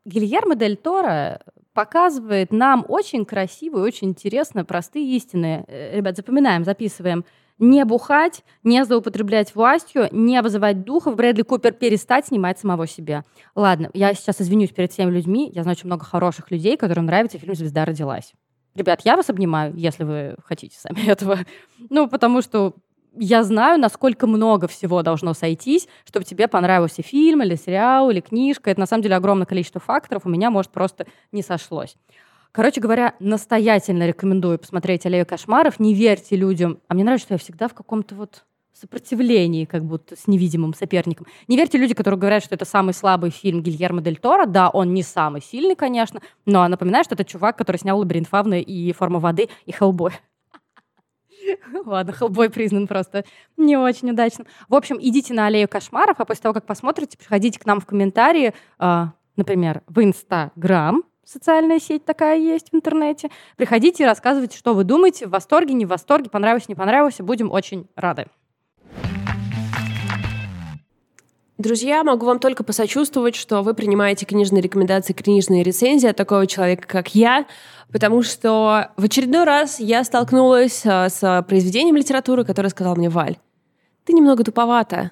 [0.06, 1.42] Гильермо Дель Торо
[1.78, 5.64] показывает нам очень красивые, очень интересно простые истины.
[5.68, 7.24] Э, ребят, запоминаем, записываем
[7.60, 11.16] не бухать, не злоупотреблять властью, не вызывать духов.
[11.16, 13.26] Брэдли Купер перестать снимать самого себя.
[13.54, 15.52] Ладно, я сейчас извинюсь перед всеми людьми.
[15.54, 18.34] Я знаю очень много хороших людей, которым нравится фильм «Звезда родилась».
[18.74, 21.38] Ребят, я вас обнимаю, если вы хотите сами этого.
[21.92, 22.74] Ну, потому что
[23.20, 28.72] я знаю, насколько много всего должно сойтись, чтобы тебе понравился фильм или сериал или книжка.
[28.72, 30.26] Это на самом деле огромное количество факторов.
[30.26, 31.96] У меня, может, просто не сошлось.
[32.52, 35.80] Короче говоря, настоятельно рекомендую посмотреть «Аллею кошмаров».
[35.80, 36.80] Не верьте людям.
[36.88, 41.26] А мне нравится, что я всегда в каком-то вот сопротивлении, как будто с невидимым соперником.
[41.48, 44.46] Не верьте люди, которые говорят, что это самый слабый фильм Гильермо Дель Торо.
[44.46, 48.62] Да, он не самый сильный, конечно, но напоминаю, что это чувак, который снял «Лабиринт фавны»
[48.62, 50.14] и «Форма воды» и «Хеллбой».
[51.86, 54.48] Ладно, Хеллбой признан просто не очень удачным.
[54.70, 57.86] В общем, идите на аллею кошмаров, а после того, как посмотрите, приходите к нам в
[57.86, 59.06] комментарии, э,
[59.36, 63.30] например, в Инстаграм, социальная сеть такая есть в интернете.
[63.58, 67.18] Приходите и рассказывайте, что вы думаете, в восторге, не в восторге, понравилось, не понравилось.
[67.20, 68.28] Будем очень рады.
[71.58, 76.88] Друзья, могу вам только посочувствовать, что вы принимаете книжные рекомендации, книжные рецензии от такого человека,
[76.88, 77.48] как я,
[77.92, 83.38] потому что в очередной раз я столкнулась а, с произведением литературы, которое сказал мне Валь,
[84.06, 85.12] ты немного туповата.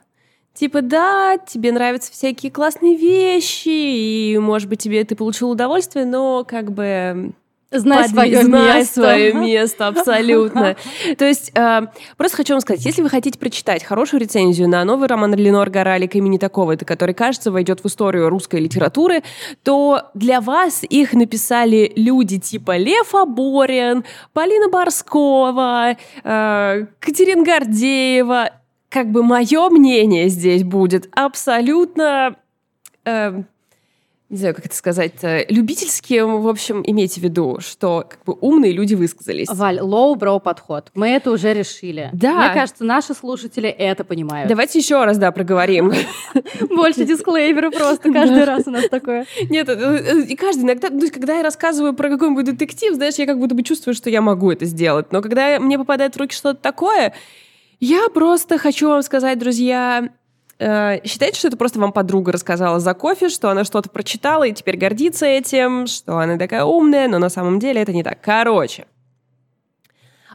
[0.53, 6.45] Типа, да, тебе нравятся всякие классные вещи, и, может быть, тебе ты получил удовольствие, но
[6.47, 7.33] как бы
[7.71, 8.11] Знай Под...
[8.11, 8.93] свое Знай место.
[8.93, 10.75] свое место, абсолютно.
[11.17, 11.81] То есть, э,
[12.17, 16.15] просто хочу вам сказать, если вы хотите прочитать хорошую рецензию на новый роман Ленор Горалик
[16.15, 19.23] имени такого-то, который, кажется, войдет в историю русской литературы,
[19.63, 28.51] то для вас их написали люди типа Лев Аборин, Полина Борскова, э, Катерина Гордеева,
[28.89, 32.35] как бы мое мнение здесь будет абсолютно...
[33.05, 33.43] Э,
[34.35, 35.13] не знаю, как это сказать,
[35.49, 39.47] любительским, в общем, имейте в виду, что как бы умные люди высказались.
[39.49, 40.91] Валь, low-brow подход.
[40.93, 42.09] Мы это уже решили.
[42.13, 42.35] Да.
[42.35, 44.49] Мне кажется, наши слушатели это понимают.
[44.49, 45.93] Давайте еще раз, да, проговорим.
[46.69, 49.25] Больше дисклеймера просто каждый раз у нас такое.
[49.49, 53.25] Нет, э, э, и каждый иногда, ну, когда я рассказываю про какой-нибудь детектив, знаешь, я
[53.25, 55.11] как будто бы чувствую, что я могу это сделать.
[55.11, 57.13] Но когда мне попадает в руки что-то такое,
[57.79, 60.24] я просто хочу вам сказать, друзья, э,
[60.59, 64.77] считайте, что это просто вам подруга рассказала за кофе, что она что-то прочитала и теперь
[64.77, 68.19] гордится этим, что она такая умная, но на самом деле это не так.
[68.21, 68.85] Короче.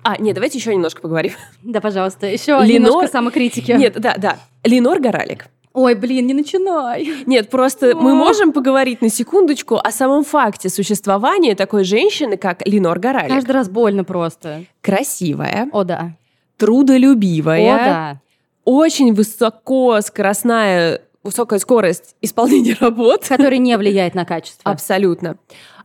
[0.02, 1.32] А, нет, давайте еще немножко поговорим.
[1.62, 2.68] Да, пожалуйста, еще Ленор...
[2.68, 3.72] немножко самокритики.
[3.72, 4.38] Нет, да, да.
[4.64, 5.46] Ленор Горалик.
[5.72, 7.24] Ой, блин, не начинай.
[7.26, 7.94] Нет, просто О.
[7.94, 13.30] мы можем поговорить на секундочку о самом факте существования такой женщины, как Ленор Горалик.
[13.30, 14.64] Каждый раз больно просто.
[14.80, 15.68] Красивая.
[15.72, 16.14] О, да
[16.60, 18.20] трудолюбивая, О, да.
[18.64, 23.26] Очень высокоскоростная, высокая скорость исполнения работ.
[23.26, 24.70] Который не влияет на качество.
[24.70, 25.36] Абсолютно.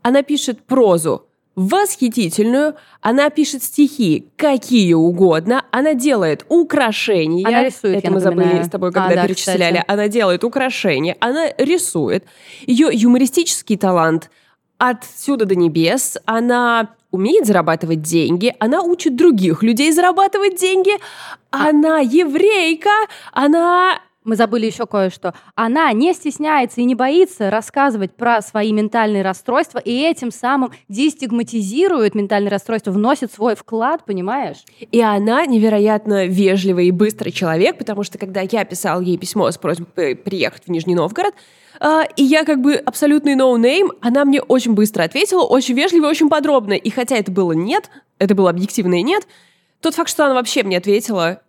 [0.01, 7.47] Она пишет прозу восхитительную, она пишет стихи какие угодно, она делает украшения.
[7.47, 9.75] Она рисует, Это мы забыли с тобой, когда а, да, перечисляли.
[9.75, 9.85] Кстати.
[9.87, 12.25] Она делает украшения, она рисует.
[12.67, 14.29] Ее юмористический талант
[14.77, 16.17] отсюда до небес.
[16.25, 20.91] Она умеет зарабатывать деньги, она учит других людей зарабатывать деньги,
[21.51, 22.91] а она еврейка,
[23.31, 25.33] она мы забыли еще кое-что.
[25.55, 32.15] Она не стесняется и не боится рассказывать про свои ментальные расстройства, и этим самым дестигматизирует
[32.15, 34.65] ментальные расстройства, вносит свой вклад, понимаешь?
[34.91, 39.57] И она невероятно вежливый и быстрый человек, потому что когда я писал ей письмо с
[39.57, 41.33] просьбой приехать в Нижний Новгород,
[41.77, 46.29] Uh, и я как бы абсолютный no-name, она мне очень быстро ответила, очень вежливо, очень
[46.29, 46.71] подробно.
[46.71, 49.27] И хотя это было нет, это было объективное нет,
[49.81, 51.41] тот факт, что она вообще мне ответила,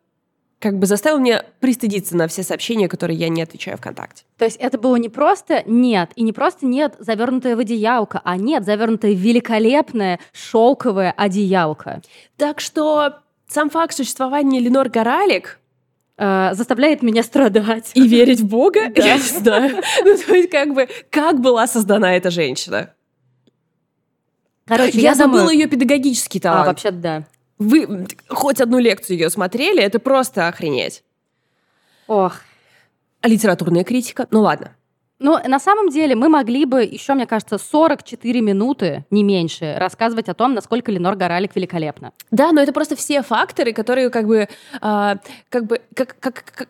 [0.58, 4.24] как бы заставил меня пристыдиться на все сообщения, которые я не отвечаю ВКонтакте.
[4.38, 8.36] То есть это было не просто нет, и не просто нет, завернутая в одеялко, а
[8.36, 12.00] нет, завернутая в великолепное шелковое одеялко.
[12.36, 13.16] Так что
[13.48, 15.60] сам факт существования Ленор Горалик
[16.16, 17.90] э, заставляет меня страдать.
[17.94, 18.80] И верить в Бога?
[18.96, 19.76] Я не знаю.
[20.04, 22.94] Ну, то есть, как бы, как была создана эта женщина?
[24.66, 26.64] Короче, я, я забыла ее педагогический талант.
[26.64, 27.24] А, вообще да.
[27.58, 31.02] Вы хоть одну лекцию ее смотрели, это просто охренеть.
[32.06, 32.40] Ох.
[33.22, 34.26] А литературная критика?
[34.30, 34.76] Ну ладно.
[35.18, 40.28] Ну, на самом деле, мы могли бы еще, мне кажется, 44 минуты, не меньше, рассказывать
[40.28, 42.12] о том, насколько Ленор Горалик великолепна.
[42.30, 44.46] Да, но это просто все факторы, которые как бы,
[44.82, 45.16] а,
[45.48, 46.68] как бы, как, как, как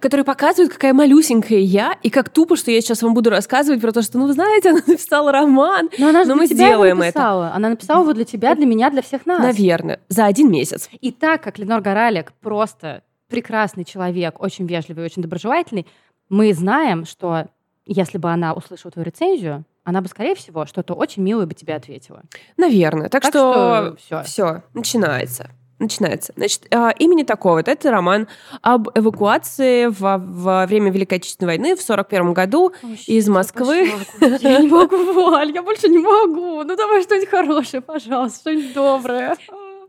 [0.00, 3.92] которые показывают, какая малюсенькая я, и как тупо, что я сейчас вам буду рассказывать про
[3.92, 7.46] то, что, ну, вы знаете, она написала роман, но, она но мы сделаем написала.
[7.46, 7.56] это.
[7.56, 9.40] Она написала его для тебя, для меня, для всех нас.
[9.40, 10.88] Наверное, за один месяц.
[11.00, 15.86] И так как Ленор Горалик просто прекрасный человек, очень вежливый, очень доброжелательный,
[16.28, 17.46] мы знаем, что
[17.86, 21.74] если бы она услышала твою рецензию, она бы, скорее всего, что-то очень милое бы тебе
[21.74, 22.22] ответила.
[22.56, 23.08] Наверное.
[23.08, 24.22] Так, так что, что все.
[24.22, 25.50] все, начинается
[25.82, 26.32] начинается.
[26.36, 27.56] Значит, э, имени такого.
[27.56, 28.28] Вот это роман
[28.62, 33.92] об эвакуации во, во время Великой Отечественной войны в 41 году Ой, из Москвы.
[34.20, 36.62] Я не могу, Валь, я больше не могу.
[36.62, 39.36] Ну давай что-нибудь хорошее, пожалуйста, что-нибудь доброе.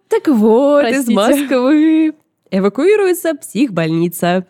[0.10, 1.12] Так вот, Простите.
[1.12, 2.14] из Москвы
[2.52, 4.46] эвакуируется психбольница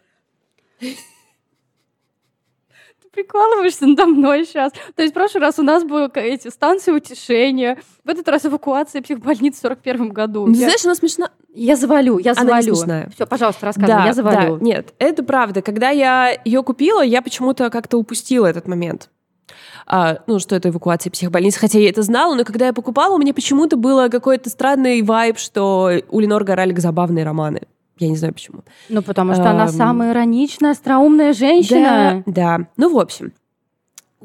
[3.13, 4.73] прикалываешься надо мной сейчас.
[4.95, 9.01] То есть в прошлый раз у нас были эти станции утешения, в этот раз эвакуация
[9.01, 10.47] психбольницы в 41 году.
[10.47, 10.65] Ну, я...
[10.65, 11.29] Знаешь, она смешна.
[11.53, 12.51] Я завалю, я завалю.
[12.51, 13.09] Она не смешная.
[13.15, 14.57] Все, пожалуйста, рассказывай, да, я завалю.
[14.57, 15.61] Да, нет, это правда.
[15.61, 19.09] Когда я ее купила, я почему-то как-то упустила этот момент.
[19.85, 23.19] А, ну, что это эвакуация психбольницы, хотя я это знала, но когда я покупала, у
[23.19, 27.63] меня почему-то было какой-то странный вайб, что у Ленор Горалик забавные романы.
[28.03, 28.63] Я не знаю почему.
[28.89, 32.23] Ну, потому что она самая ироничная, остроумная женщина.
[32.25, 32.67] Да, да.
[32.75, 33.31] Ну, в общем,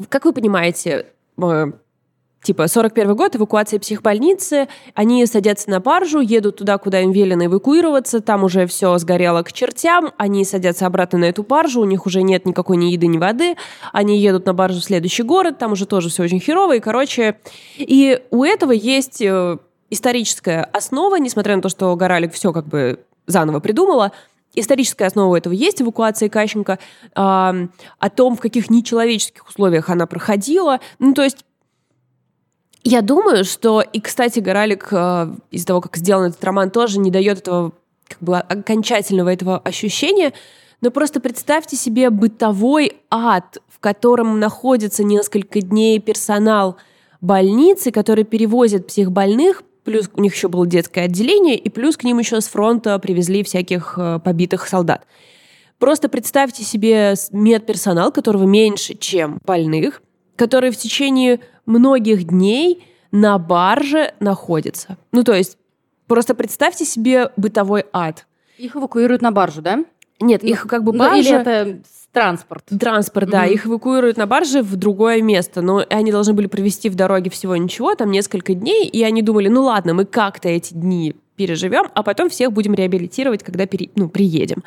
[0.09, 1.07] как вы понимаете,
[1.41, 1.67] э,
[2.43, 8.21] типа 41 год, эвакуация психбольницы, они садятся на баржу, едут туда, куда им велено эвакуироваться,
[8.21, 12.23] там уже все сгорело к чертям, они садятся обратно на эту баржу, у них уже
[12.23, 13.55] нет никакой ни еды, ни воды,
[13.93, 17.38] они едут на баржу в следующий город, там уже тоже все очень херово, и, короче,
[17.77, 19.59] и у этого есть э,
[19.91, 24.12] историческая основа, несмотря на то, что Горалик все как бы заново придумала.
[24.55, 26.79] Историческая основа этого есть, эвакуация Кащенко, э,
[27.14, 30.81] о том, в каких нечеловеческих условиях она проходила.
[30.99, 31.45] Ну, то есть
[32.83, 37.11] я думаю, что, и, кстати, Горалик э, из-за того, как сделан этот роман, тоже не
[37.11, 37.73] дает этого
[38.09, 40.33] как бы окончательного этого ощущения,
[40.81, 46.77] но просто представьте себе бытовой ад, в котором находится несколько дней персонал
[47.21, 52.19] больницы, который перевозит психбольных плюс у них еще было детское отделение, и плюс к ним
[52.19, 55.07] еще с фронта привезли всяких э, побитых солдат.
[55.79, 60.03] Просто представьте себе медперсонал, которого меньше, чем больных,
[60.37, 64.97] который в течение многих дней на барже находится.
[65.12, 65.57] Ну, то есть,
[66.07, 68.27] просто представьте себе бытовой ад.
[68.59, 69.85] Их эвакуируют на баржу, да?
[70.20, 70.92] Нет, их как бы.
[70.92, 71.81] Ну, или это
[72.12, 72.64] Транспорт.
[72.81, 73.46] Транспорт, да.
[73.46, 73.52] Mm-hmm.
[73.52, 75.61] Их эвакуируют на барже в другое место.
[75.61, 78.88] Но они должны были провести в дороге всего ничего, там несколько дней.
[78.88, 83.44] И они думали, ну ладно, мы как-то эти дни переживем, а потом всех будем реабилитировать,
[83.44, 83.90] когда пере...
[83.94, 84.64] ну, приедем.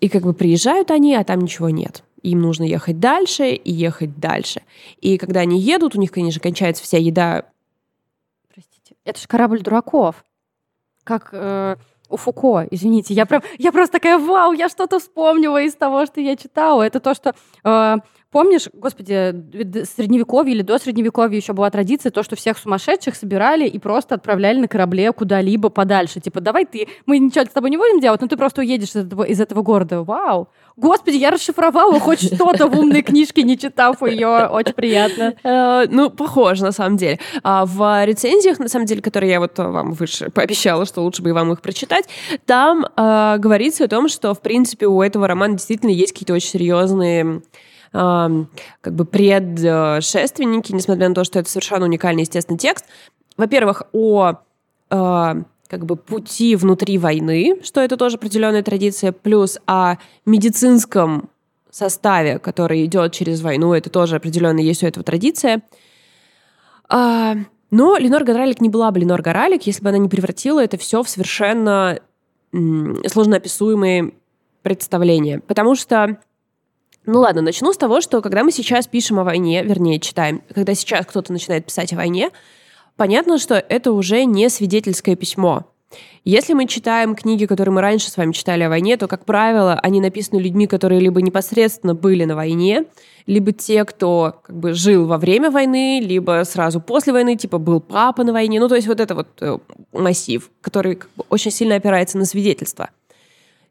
[0.00, 2.04] И как бы приезжают они, а там ничего нет.
[2.22, 4.62] Им нужно ехать дальше и ехать дальше.
[5.00, 7.44] И когда они едут, у них, конечно, кончается вся еда.
[8.52, 8.94] Простите.
[9.04, 10.24] Это же корабль дураков.
[11.04, 11.30] Как...
[11.32, 11.76] Э
[12.12, 16.20] у Фуко, извините, я прям, я просто такая, вау, я что-то вспомнила из того, что
[16.20, 16.82] я читала.
[16.82, 17.96] Это то, что э,
[18.32, 19.34] Помнишь, господи,
[19.84, 24.58] средневековье или до средневековья еще была традиция, то, что всех сумасшедших собирали и просто отправляли
[24.58, 26.18] на корабле куда-либо подальше.
[26.18, 28.96] Типа, давай ты, мы ничего с тобой не будем делать, но ты просто уедешь из
[28.96, 30.02] этого, из этого города.
[30.02, 30.48] Вау!
[30.76, 34.48] Господи, я расшифровала хоть что-то в умной книжке, не читав ее.
[34.50, 35.34] Очень приятно.
[35.44, 37.18] Э, ну, похоже, на самом деле.
[37.42, 41.32] А в рецензиях, на самом деле, которые я вот вам выше пообещала, что лучше бы
[41.32, 42.06] вам их прочитать,
[42.46, 46.48] там э, говорится о том, что, в принципе, у этого романа действительно есть какие-то очень
[46.48, 47.42] серьезные
[47.92, 52.86] как бы предшественники, несмотря на то, что это совершенно уникальный, естественно, текст.
[53.36, 54.34] Во-первых, о
[54.90, 55.36] а,
[55.68, 61.30] как бы пути внутри войны, что это тоже определенная традиция, плюс о медицинском
[61.70, 65.62] составе, который идет через войну, это тоже определенно есть у этого традиция.
[66.90, 67.36] А,
[67.70, 71.02] но Ленор Горалик не была бы Ленор Горалик, если бы она не превратила это все
[71.02, 72.00] в совершенно
[72.52, 74.12] сложно описуемые
[74.60, 75.40] представления.
[75.40, 76.18] Потому что
[77.04, 80.74] ну ладно, начну с того, что когда мы сейчас пишем о войне, вернее, читаем, когда
[80.74, 82.30] сейчас кто-то начинает писать о войне,
[82.96, 85.66] понятно, что это уже не свидетельское письмо.
[86.24, 89.78] Если мы читаем книги, которые мы раньше с вами читали о войне, то, как правило,
[89.82, 92.84] они написаны людьми, которые либо непосредственно были на войне,
[93.26, 97.80] либо те, кто как бы жил во время войны, либо сразу после войны, типа был
[97.80, 98.60] папа на войне.
[98.60, 99.58] Ну, то есть вот это вот э,
[99.92, 102.90] массив, который как бы очень сильно опирается на свидетельства.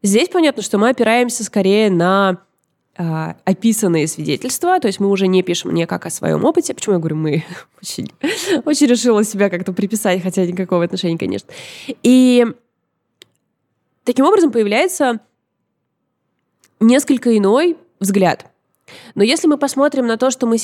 [0.04, 2.40] Здесь понятно, что мы опираемся скорее на
[2.96, 6.74] описанные свидетельства, то есть мы уже не пишем не как о своем опыте.
[6.74, 7.44] Почему я говорю мы?
[7.82, 8.12] очень,
[8.66, 11.50] очень решила себя как-то приписать, хотя никакого отношения, конечно.
[12.04, 12.46] И
[14.04, 15.20] таким образом появляется
[16.80, 18.48] несколько иной взгляд.
[19.16, 20.58] Но если мы посмотрим на то, что мы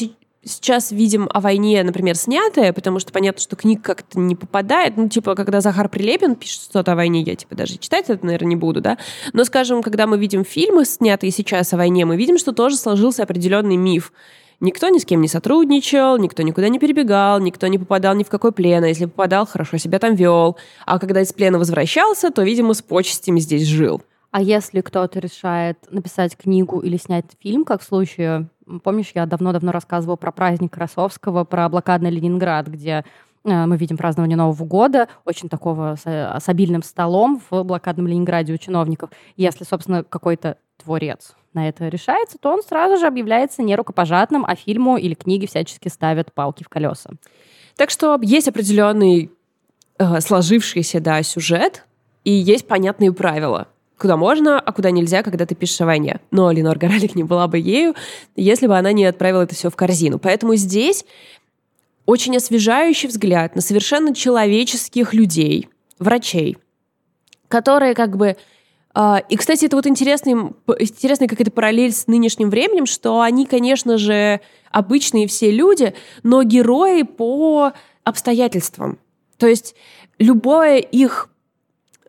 [0.47, 4.97] сейчас видим о войне, например, снятое, потому что понятно, что книг как-то не попадает.
[4.97, 8.49] Ну, типа, когда Захар Прилепин пишет что-то о войне, я, типа, даже читать это, наверное,
[8.49, 8.97] не буду, да.
[9.33, 13.23] Но, скажем, когда мы видим фильмы, снятые сейчас о войне, мы видим, что тоже сложился
[13.23, 14.11] определенный миф.
[14.59, 18.29] Никто ни с кем не сотрудничал, никто никуда не перебегал, никто не попадал ни в
[18.29, 20.57] какой плен, а если попадал, хорошо себя там вел.
[20.85, 24.01] А когда из плена возвращался, то, видимо, с почестями здесь жил.
[24.37, 28.49] А если кто-то решает написать книгу или снять фильм, как в случае,
[28.83, 33.03] помнишь, я давно-давно рассказывала про праздник Красовского, про блокадный Ленинград, где
[33.43, 38.05] э, мы видим празднование Нового года, очень такого с, э, с обильным столом в блокадном
[38.05, 39.09] Ленинграде у чиновников.
[39.37, 44.97] Если, собственно, какой-то творец на это решается, то он сразу же объявляется нерукопожатным, а фильму
[44.97, 47.09] или книге всячески ставят палки в колеса.
[47.75, 49.31] Так что есть определенный
[49.97, 51.85] э, сложившийся да, сюжет,
[52.23, 53.67] и есть понятные правила
[53.97, 56.19] куда можно, а куда нельзя, когда ты пишешь о войне.
[56.31, 57.95] Но Ленор Горалик не была бы ею,
[58.35, 60.19] если бы она не отправила это все в корзину.
[60.19, 61.05] Поэтому здесь
[62.05, 66.57] очень освежающий взгляд на совершенно человеческих людей, врачей,
[67.47, 68.37] которые как бы...
[68.95, 70.33] Э, и, кстати, это вот интересный,
[70.79, 74.39] интересный какая-то параллель с нынешним временем, что они, конечно же,
[74.71, 78.99] обычные все люди, но герои по обстоятельствам.
[79.37, 79.75] То есть
[80.19, 81.29] любое их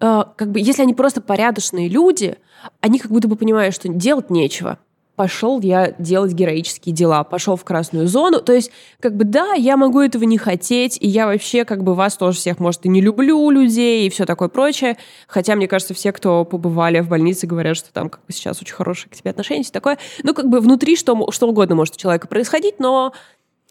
[0.00, 2.36] как бы, если они просто порядочные люди,
[2.80, 4.78] они как будто бы понимают, что делать нечего.
[5.16, 8.40] Пошел я делать героические дела, пошел в красную зону.
[8.40, 11.96] То есть, как бы, да, я могу этого не хотеть, и я вообще, как бы,
[11.96, 14.96] вас тоже всех, может, и не люблю людей, и все такое прочее.
[15.26, 18.74] Хотя, мне кажется, все, кто побывали в больнице, говорят, что там, как бы, сейчас очень
[18.74, 19.98] хорошие к тебе отношения, все такое.
[20.22, 23.12] Ну, как бы, внутри что, что угодно может у человека происходить, но,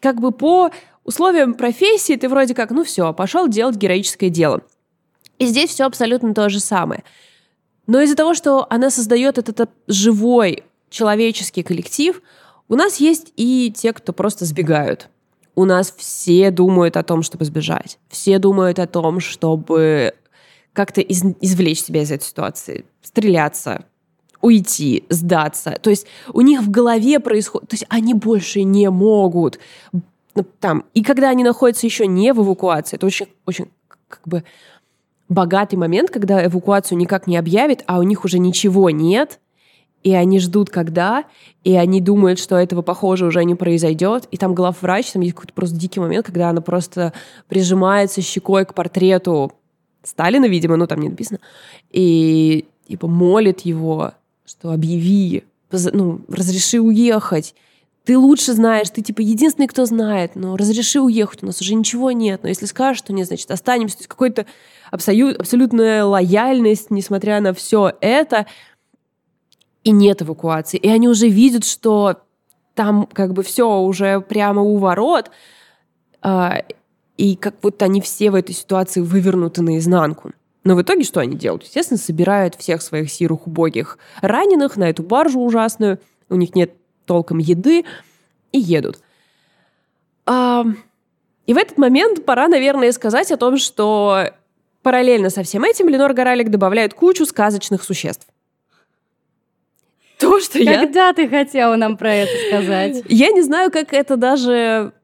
[0.00, 0.70] как бы, по
[1.04, 4.60] условиям профессии ты вроде как, ну, все, пошел делать героическое дело.
[5.38, 7.04] И здесь все абсолютно то же самое.
[7.86, 12.20] Но из-за того, что она создает этот живой человеческий коллектив,
[12.68, 15.08] у нас есть и те, кто просто сбегают.
[15.54, 17.98] У нас все думают о том, чтобы сбежать.
[18.08, 20.14] Все думают о том, чтобы
[20.72, 23.84] как-то из, извлечь себя из этой ситуации, стреляться,
[24.40, 25.76] уйти, сдаться.
[25.82, 27.68] То есть у них в голове происходит...
[27.70, 29.58] То есть они больше не могут.
[30.60, 30.84] Там.
[30.94, 33.68] И когда они находятся еще не в эвакуации, это очень, очень
[34.06, 34.44] как бы
[35.28, 39.40] богатый момент, когда эвакуацию никак не объявят, а у них уже ничего нет,
[40.02, 41.24] и они ждут когда,
[41.64, 44.28] и они думают, что этого, похоже, уже не произойдет.
[44.30, 47.12] И там главврач, там есть какой-то просто дикий момент, когда она просто
[47.48, 49.52] прижимается щекой к портрету
[50.04, 51.40] Сталина, видимо, ну там не написано,
[51.90, 54.12] и типа молит его,
[54.46, 57.54] что объяви, ну, разреши уехать.
[58.04, 62.10] Ты лучше знаешь, ты типа единственный, кто знает, но разреши уехать, у нас уже ничего
[62.10, 62.42] нет.
[62.42, 63.96] Но если скажешь, что нет, значит останемся.
[63.96, 64.46] То есть какой-то
[64.90, 68.46] абсолют, абсолютная лояльность, несмотря на все это,
[69.84, 70.78] и нет эвакуации.
[70.78, 72.16] И они уже видят, что
[72.74, 75.30] там как бы все уже прямо у ворот,
[76.22, 76.50] э,
[77.16, 80.32] и как будто они все в этой ситуации вывернуты наизнанку.
[80.64, 81.64] Но в итоге что они делают?
[81.64, 85.98] Естественно, собирают всех своих сирых убогих раненых на эту баржу ужасную,
[86.28, 86.74] у них нет
[87.06, 87.84] толком еды,
[88.52, 89.00] и едут.
[90.26, 90.64] А,
[91.46, 94.30] и в этот момент пора, наверное, сказать о том, что
[94.88, 98.26] Параллельно со всем этим Ленор Горалик добавляет кучу сказочных существ.
[100.18, 100.80] То, что Когда я...
[100.80, 103.04] Когда ты хотела нам про это сказать?
[103.06, 104.94] Я не знаю, как это даже...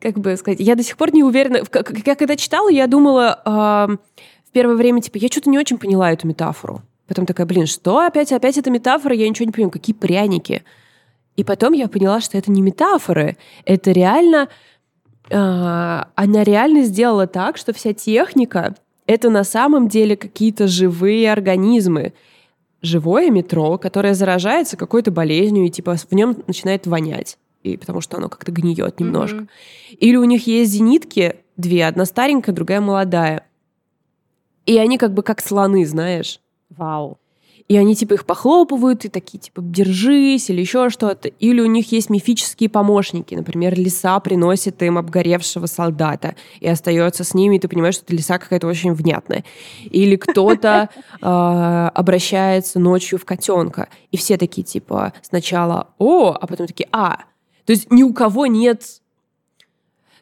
[0.00, 1.62] Как бы сказать, я до сих пор не уверена.
[1.66, 3.96] Как, я когда читала, я думала э,
[4.48, 6.80] в первое время, типа, я что-то не очень поняла эту метафору.
[7.06, 10.64] Потом такая, блин, что опять, опять эта метафора, я ничего не понимаю, какие пряники.
[11.36, 13.36] И потом я поняла, что это не метафоры,
[13.66, 14.48] это реально...
[15.28, 18.74] Э, она реально сделала так, что вся техника
[19.08, 22.12] это на самом деле какие-то живые организмы.
[22.82, 27.38] Живое метро, которое заражается какой-то болезнью, и типа в нем начинает вонять.
[27.64, 29.38] И потому что оно как-то гниет немножко.
[29.38, 29.96] Mm-hmm.
[29.96, 33.46] Или у них есть зенитки, две, одна старенькая, другая молодая.
[34.66, 36.38] И они как бы как слоны, знаешь.
[36.68, 37.18] Вау
[37.68, 41.28] и они типа их похлопывают и такие типа держись или еще что-то.
[41.28, 47.34] Или у них есть мифические помощники, например, лиса приносит им обгоревшего солдата и остается с
[47.34, 49.44] ними, и ты понимаешь, что эта лиса какая-то очень внятная.
[49.84, 50.88] Или кто-то
[51.20, 57.18] а, обращается ночью в котенка, и все такие типа сначала «О», а потом такие «А».
[57.66, 58.82] То есть ни у кого нет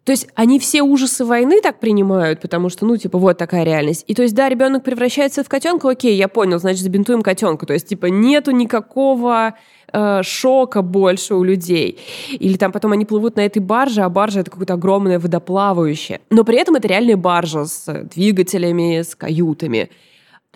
[0.07, 4.05] то есть они все ужасы войны так принимают, потому что, ну, типа, вот такая реальность.
[4.07, 7.67] И то есть, да, ребенок превращается в котенка, окей, я понял, значит, забинтуем котенка.
[7.67, 9.55] То есть, типа, нету никакого
[9.93, 11.99] э, шока больше у людей.
[12.31, 16.21] Или там потом они плывут на этой барже, а баржа это какое-то огромное водоплавающее.
[16.31, 19.91] Но при этом это реальная баржа с двигателями, с каютами.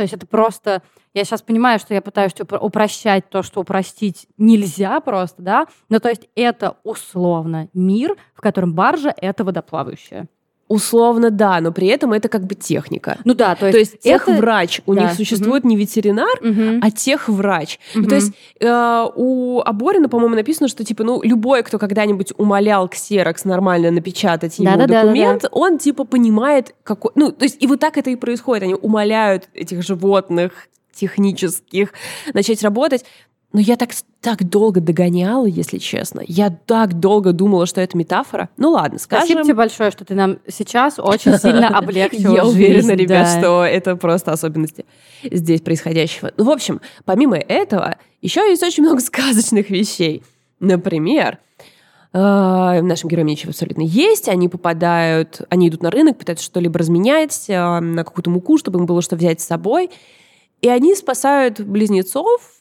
[0.00, 0.82] То есть это просто...
[1.12, 5.66] Я сейчас понимаю, что я пытаюсь упрощать то, что упростить нельзя просто, да?
[5.90, 10.26] Но то есть это условно мир, в котором баржа— это водоплавающая.
[10.70, 13.18] Условно, да, но при этом это как бы техника.
[13.24, 15.02] Ну да, то есть, то есть техврач, у да.
[15.02, 15.70] них существует угу.
[15.70, 16.78] не ветеринар, угу.
[16.80, 17.80] а техврач.
[17.96, 18.08] Угу.
[18.08, 23.44] то есть э, у Аборина, по-моему, написано, что типа, ну, любой, кто когда-нибудь умолял ксерокс
[23.44, 25.60] нормально напечатать ему да, документ, да, да, да.
[25.60, 27.10] он типа понимает, какой...
[27.16, 28.62] Ну, то есть и вот так это и происходит.
[28.62, 31.92] Они умоляют этих животных технических
[32.32, 33.04] начать работать.
[33.52, 33.90] Но я так,
[34.20, 36.22] так долго догоняла, если честно.
[36.26, 38.48] Я так долго думала, что это метафора.
[38.56, 39.26] Ну ладно, скажем.
[39.26, 43.96] Спасибо тебе большое, что ты нам сейчас очень сильно облегчила Я уверена, ребят, что это
[43.96, 44.84] просто особенности
[45.24, 46.30] здесь происходящего.
[46.36, 50.22] Ну, в общем, помимо этого, еще есть очень много сказочных вещей.
[50.60, 51.38] Например,
[52.12, 52.18] э,
[52.82, 57.80] нашим героям нечего абсолютно есть, они попадают, они идут на рынок, пытаются что-либо разменять э,
[57.80, 59.90] на какую-то муку, чтобы им было что взять с собой.
[60.60, 62.59] И они спасают близнецов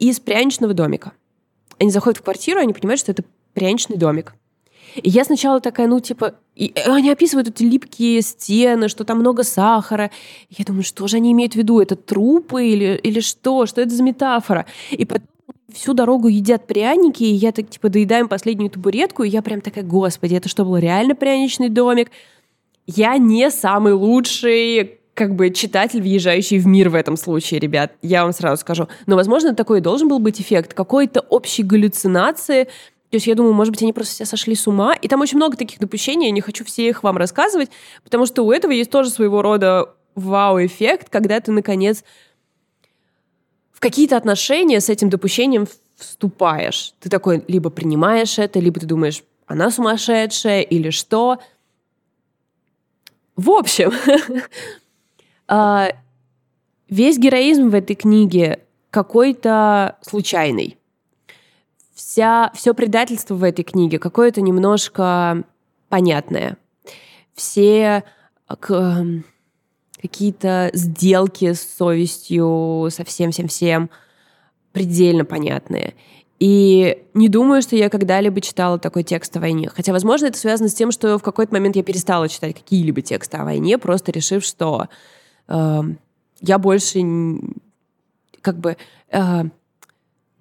[0.00, 1.12] из пряничного домика.
[1.78, 3.22] Они заходят в квартиру, они понимают, что это
[3.54, 4.34] пряничный домик.
[4.96, 9.44] И я сначала такая, ну, типа, и они описывают эти липкие стены, что там много
[9.44, 10.10] сахара.
[10.48, 11.80] И я думаю, что же они имеют в виду?
[11.80, 13.66] Это трупы или, или что?
[13.66, 14.66] Что это за метафора?
[14.90, 15.28] И потом
[15.72, 19.84] всю дорогу едят пряники, и я так, типа, доедаем последнюю табуретку, и я прям такая,
[19.84, 22.10] господи, это что, был реально пряничный домик?
[22.86, 28.22] Я не самый лучший как бы читатель, въезжающий в мир в этом случае, ребят, я
[28.22, 28.88] вам сразу скажу.
[29.04, 33.70] Но, возможно, такой должен был быть эффект какой-то общей галлюцинации, то есть я думаю, может
[33.70, 34.94] быть, они просто все сошли с ума.
[34.94, 37.68] И там очень много таких допущений, я не хочу все их вам рассказывать,
[38.02, 42.02] потому что у этого есть тоже своего рода вау-эффект, когда ты, наконец,
[43.74, 45.66] в какие-то отношения с этим допущением
[45.96, 46.94] вступаешь.
[46.98, 51.40] Ты такой либо принимаешь это, либо ты думаешь, она сумасшедшая или что.
[53.36, 53.92] В общем,
[55.52, 55.92] А,
[56.88, 60.78] весь героизм в этой книге какой-то случайный.
[61.92, 65.42] Вся, все предательство в этой книге какое-то немножко
[65.88, 66.56] понятное.
[67.34, 68.04] Все
[68.46, 69.04] к,
[70.00, 73.90] какие-то сделки с совестью, со всем-всем-всем
[74.70, 75.94] предельно понятные.
[76.38, 79.68] И не думаю, что я когда-либо читала такой текст о войне.
[79.68, 83.36] Хотя, возможно, это связано с тем, что в какой-то момент я перестала читать какие-либо тексты
[83.36, 84.88] о войне, просто решив, что
[85.50, 87.00] я больше
[88.40, 88.76] как бы
[89.10, 89.42] э,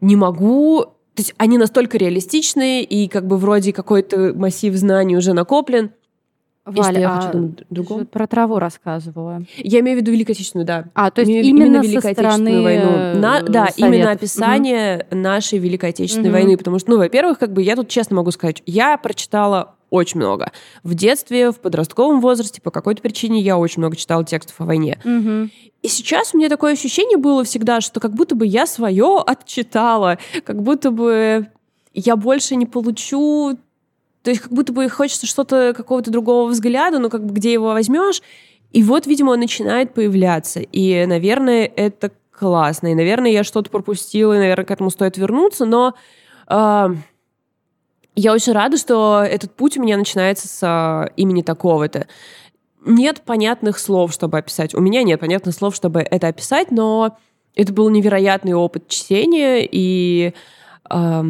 [0.02, 0.86] не могу
[1.20, 5.92] то есть они настолько реалистичные, и как бы вроде какой-то массив знаний уже накоплен.
[6.64, 8.06] Валя, я хочу другого.
[8.06, 9.42] про траву рассказывала.
[9.58, 10.86] Я имею в виду Великую Отечественную, да.
[10.94, 13.20] А, то есть именно, именно Великую Отечественную войну.
[13.20, 13.78] На, да, Советов.
[13.80, 15.20] именно описание угу.
[15.20, 16.38] нашей Великой Отечественной угу.
[16.38, 16.58] войны.
[16.58, 20.52] Потому что, ну, во-первых, как бы я тут честно могу сказать, я прочитала очень много.
[20.84, 25.00] В детстве, в подростковом возрасте, по какой-то причине я очень много читала текстов о войне.
[25.04, 25.50] Угу.
[25.82, 30.18] И сейчас у меня такое ощущение было всегда, что как будто бы я свое отчитала,
[30.44, 31.48] как будто бы
[31.94, 33.58] я больше не получу
[34.22, 37.70] то есть как будто бы хочется что-то, какого-то другого взгляда, но как бы где его
[37.70, 38.22] возьмешь.
[38.72, 40.60] И вот, видимо, он начинает появляться.
[40.60, 42.92] И, наверное, это классно.
[42.92, 45.66] И, наверное, я что-то пропустила, и, наверное, к этому стоит вернуться.
[45.66, 45.96] Но
[46.48, 46.88] э,
[48.16, 52.08] я очень рада, что этот путь у меня начинается с э, имени такого-то.
[52.86, 54.74] Нет понятных слов, чтобы описать.
[54.74, 57.18] У меня нет понятных слов, чтобы это описать, но
[57.56, 60.34] это был невероятный опыт чтения, и
[60.90, 61.24] э,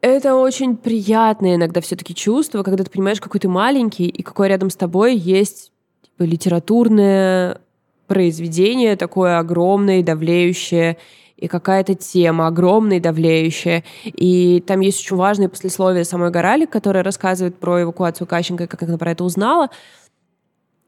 [0.00, 4.68] это очень приятное иногда все-таки чувство, когда ты понимаешь, какой ты маленький, и какой рядом
[4.68, 5.72] с тобой есть
[6.02, 7.60] типа, литературное
[8.06, 10.98] произведение такое огромное и давлеющее,
[11.36, 13.84] и какая-то тема огромная и давлеющая.
[14.04, 18.98] И там есть очень важное послесловие самой Горалик, которая рассказывает про эвакуацию Кащенко как она
[18.98, 19.70] про это узнала.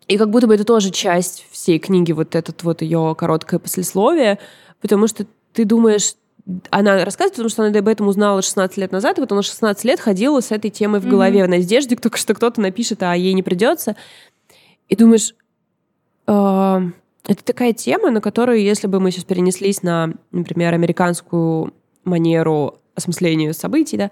[0.09, 4.38] И как будто бы это тоже часть всей книги, вот этот вот ее короткое послесловие,
[4.80, 6.14] потому что ты думаешь,
[6.70, 9.84] она рассказывает, потому что она об этом узнала 16 лет назад, и вот она 16
[9.84, 11.47] лет ходила с этой темой в голове, mm-hmm.
[11.47, 13.97] в надежде, только что кто-то напишет, а ей не придется.
[14.88, 15.34] И думаешь,
[16.28, 16.80] э,
[17.27, 21.74] это такая тема, на которую, если бы мы сейчас перенеслись на, например, американскую
[22.05, 24.11] манеру осмысления событий, да,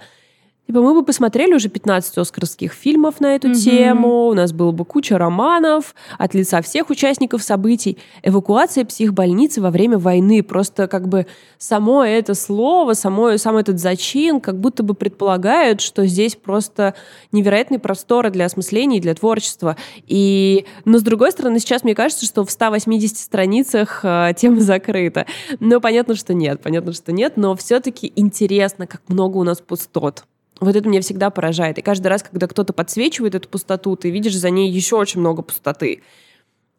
[0.67, 3.55] Типа мы бы посмотрели уже 15 оскарских фильмов на эту mm-hmm.
[3.55, 7.99] тему, у нас было бы куча романов от лица всех участников событий.
[8.23, 10.43] Эвакуация психбольницы во время войны.
[10.43, 11.27] Просто как бы
[11.59, 16.95] само это слово, само, сам этот зачин как будто бы предполагают, что здесь просто
[17.31, 19.77] невероятный простор для осмысления и для творчества.
[20.07, 25.27] И, но с другой стороны, сейчас мне кажется, что в 180 страницах э, тема закрыта.
[25.61, 30.25] Но понятно, что нет, понятно, что нет, но все-таки интересно, как много у нас пустот
[30.61, 31.79] Вот это меня всегда поражает.
[31.79, 35.43] И каждый раз, когда кто-то подсвечивает эту пустоту, ты видишь за ней еще очень много
[35.43, 36.03] пустоты.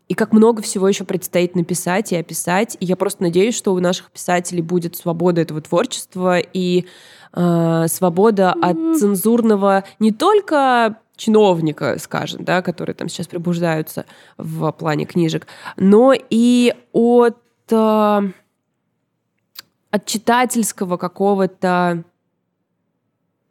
[0.08, 2.78] И как много всего еще предстоит написать и описать.
[2.80, 6.86] И я просто надеюсь, что у наших писателей будет свобода этого творчества и
[7.34, 8.94] э, свобода mm-hmm.
[8.94, 14.06] от цензурного не только чиновника, скажем, да, которые там сейчас пробуждаются
[14.38, 15.48] в плане книжек,
[15.78, 17.38] но и от,
[17.72, 18.22] э,
[19.92, 22.04] от читательского какого-то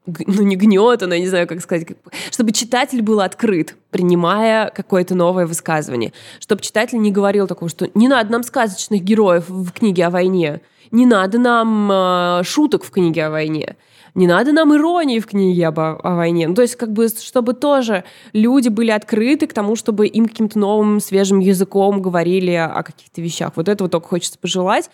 [0.07, 1.97] ну, не гнета, но я не знаю, как сказать, как,
[2.31, 6.13] чтобы читатель был открыт, принимая какое-то новое высказывание.
[6.41, 10.61] Чтобы читатель не говорил такого, что не надо нам сказочных героев в книге о войне,
[10.91, 13.77] не надо нам э, шуток в книге о войне,
[14.15, 16.47] не надо нам иронии в книге об, о войне.
[16.47, 20.59] Ну, то есть, как бы, чтобы тоже люди были открыты к тому, чтобы им каким-то
[20.59, 23.53] новым, свежим языком говорили о каких-то вещах.
[23.57, 24.91] Вот этого только хочется пожелать.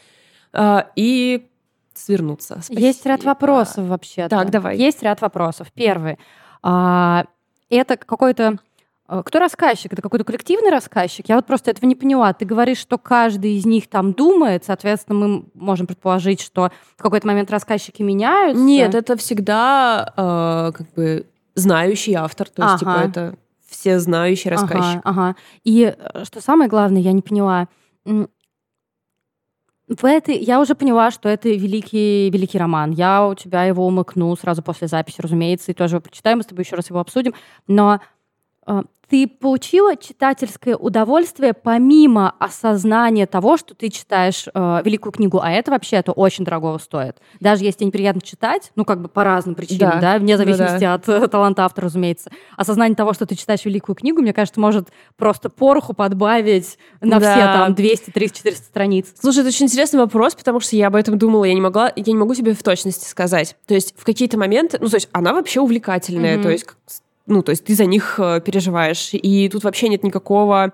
[0.53, 1.50] Э, и
[1.95, 2.61] свернуться.
[2.63, 2.81] Спасибо.
[2.81, 4.29] Есть ряд вопросов вообще.
[4.29, 4.77] Так, давай.
[4.77, 5.69] Есть ряд вопросов.
[5.75, 6.19] Первый.
[6.63, 7.25] А,
[7.69, 8.59] это какой-то
[9.11, 9.93] а, кто рассказчик?
[9.93, 11.29] Это какой-то коллективный рассказчик?
[11.29, 12.33] Я вот просто этого не поняла.
[12.33, 17.27] Ты говоришь, что каждый из них там думает, соответственно, мы можем предположить, что в какой-то
[17.27, 18.63] момент рассказчики меняются.
[18.63, 21.27] Нет, это всегда э, как бы
[21.57, 23.07] знающий автор, то есть типа, ага.
[23.09, 23.39] типа это
[23.69, 25.01] все знающий рассказчик.
[25.03, 25.37] Ага, ага.
[25.65, 27.67] И э, что самое главное, я не поняла,
[30.05, 32.93] этой, я уже поняла, что это великий, великий роман.
[32.93, 36.47] Я у тебя его умыкну сразу после записи, разумеется, и тоже его прочитаем, мы с
[36.47, 37.35] тобой еще раз его обсудим.
[37.67, 38.01] Но
[39.11, 45.73] ты получила читательское удовольствие помимо осознания того, что ты читаешь э, великую книгу, а это
[45.73, 47.17] вообще это очень дорого стоит.
[47.41, 50.81] Даже если тебе неприятно читать, ну как бы по разным причинам, да, да вне зависимости
[50.81, 51.15] да, да.
[51.17, 52.31] от э, таланта автора, разумеется.
[52.57, 57.33] Осознание того, что ты читаешь великую книгу, мне кажется, может просто пороху подбавить на да.
[57.33, 59.13] все там 200, 300, 400 страниц.
[59.21, 62.13] Слушай, это очень интересный вопрос, потому что я об этом думала, я не могла, я
[62.13, 63.57] не могу себе в точности сказать.
[63.67, 66.43] То есть в какие-то моменты, ну то есть она вообще увлекательная, mm-hmm.
[66.43, 66.67] то есть
[67.31, 69.11] ну, то есть ты за них э, переживаешь.
[69.13, 70.73] И тут вообще нет никакого,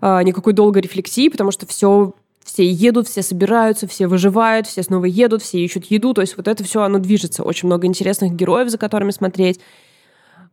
[0.00, 2.12] э, никакой долгой рефлексии, потому что все
[2.44, 6.14] все едут, все собираются, все выживают, все снова едут, все ищут еду.
[6.14, 7.42] То есть вот это все, оно движется.
[7.42, 9.58] Очень много интересных героев, за которыми смотреть.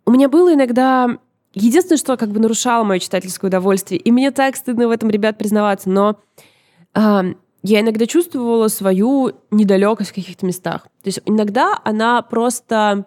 [0.05, 1.17] У меня было иногда...
[1.53, 5.37] Единственное, что как бы нарушало мое читательское удовольствие, и мне так стыдно в этом, ребят,
[5.37, 6.17] признаваться, но
[6.95, 10.85] э, я иногда чувствовала свою недалекость в каких-то местах.
[11.03, 13.05] То есть иногда она просто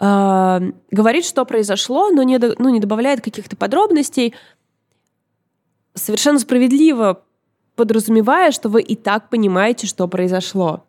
[0.00, 4.34] э, говорит, что произошло, но не, ну, не добавляет каких-то подробностей,
[5.94, 7.22] совершенно справедливо
[7.76, 10.84] подразумевая, что вы и так понимаете, что произошло.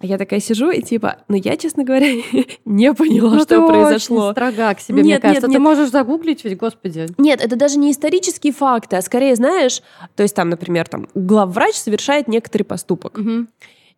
[0.00, 2.06] А я такая сижу и типа, ну я, честно говоря,
[2.64, 4.26] не поняла, ну, что ты произошло.
[4.26, 5.48] Очень строга к себе, нет, мне кажется.
[5.48, 7.08] Нет, ты можешь загуглить ведь, господи.
[7.18, 9.82] Нет, это даже не исторические факты, а скорее, знаешь,
[10.14, 13.18] то есть там, например, там главврач совершает некоторый поступок.
[13.18, 13.46] Угу.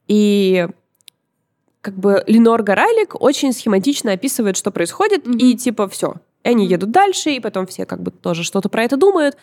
[0.08, 0.68] И
[1.80, 5.38] как бы Ленор Горалик очень схематично описывает, что происходит, mm-hmm.
[5.38, 6.16] и типа все.
[6.42, 9.36] Они едут дальше, и потом все как бы тоже что-то про это думают.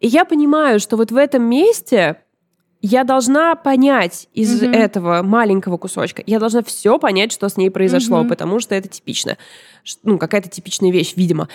[0.00, 2.16] И я понимаю, что вот в этом месте
[2.80, 4.74] я должна понять из mm-hmm.
[4.74, 8.28] этого маленького кусочка, я должна все понять, что с ней произошло, mm-hmm.
[8.28, 9.38] потому что это типично.
[10.02, 11.48] Ну, какая-то типичная вещь, видимо.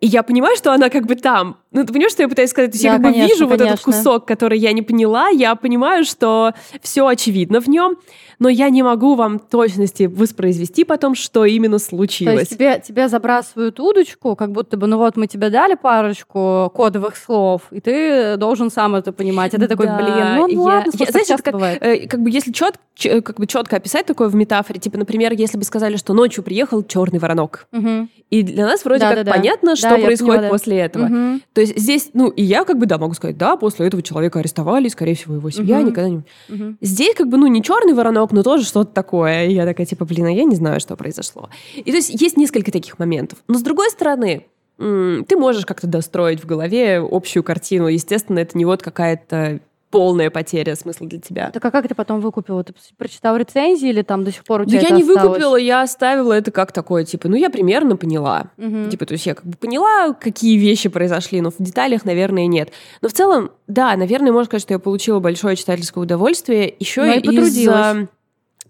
[0.00, 1.58] И я понимаю, что она как бы там.
[1.76, 2.70] Ну, ты понимаешь, что я пытаюсь сказать?
[2.70, 3.64] То есть да, я как конечно, бы вижу конечно.
[3.64, 7.98] вот этот кусок, который я не поняла, я понимаю, что все очевидно в нем,
[8.38, 12.34] но я не могу вам точности воспроизвести потом, что именно случилось.
[12.34, 16.70] То есть тебе, тебе забрасывают удочку, как будто бы, ну вот мы тебе дали парочку
[16.74, 19.54] кодовых слов, и ты должен сам это понимать.
[19.54, 22.30] А ты такой, да, блин, ну я, ладно, я, знаешь, это как, э, как бы
[22.30, 25.96] если чет, ч, как бы четко описать такое в метафоре, типа, например, если бы сказали,
[25.96, 28.08] что ночью приехал черный воронок, угу.
[28.30, 29.76] и для нас вроде да, как да, понятно, да.
[29.76, 31.04] что да, происходит поняла, после этого.
[31.06, 31.40] Угу.
[31.54, 34.38] То есть здесь, ну, и я как бы, да, могу сказать, да, после этого человека
[34.38, 35.88] арестовали, скорее всего, его семья угу.
[35.88, 36.22] никогда не...
[36.48, 36.76] Угу.
[36.80, 39.46] Здесь как бы, ну, не черный воронок, но тоже что-то такое.
[39.46, 41.48] И я такая, типа, блин, а я не знаю, что произошло.
[41.74, 43.38] И то есть есть несколько таких моментов.
[43.48, 44.46] Но с другой стороны,
[44.78, 47.88] ты можешь как-то достроить в голове общую картину.
[47.88, 49.60] Естественно, это не вот какая-то
[49.96, 51.50] полная потеря смысла для тебя.
[51.50, 52.62] Так а как ты потом выкупила?
[52.62, 55.22] Ты прочитал рецензии или там до сих пор у тебя Да я не осталось?
[55.22, 58.50] выкупила, я оставила это как такое, типа, ну я примерно поняла.
[58.58, 58.90] Угу.
[58.90, 62.70] Типа, то есть я как бы поняла, какие вещи произошли, но в деталях, наверное, нет.
[63.00, 67.14] Но в целом, да, наверное, можно сказать, что я получила большое читательское удовольствие еще но
[67.14, 68.08] и из...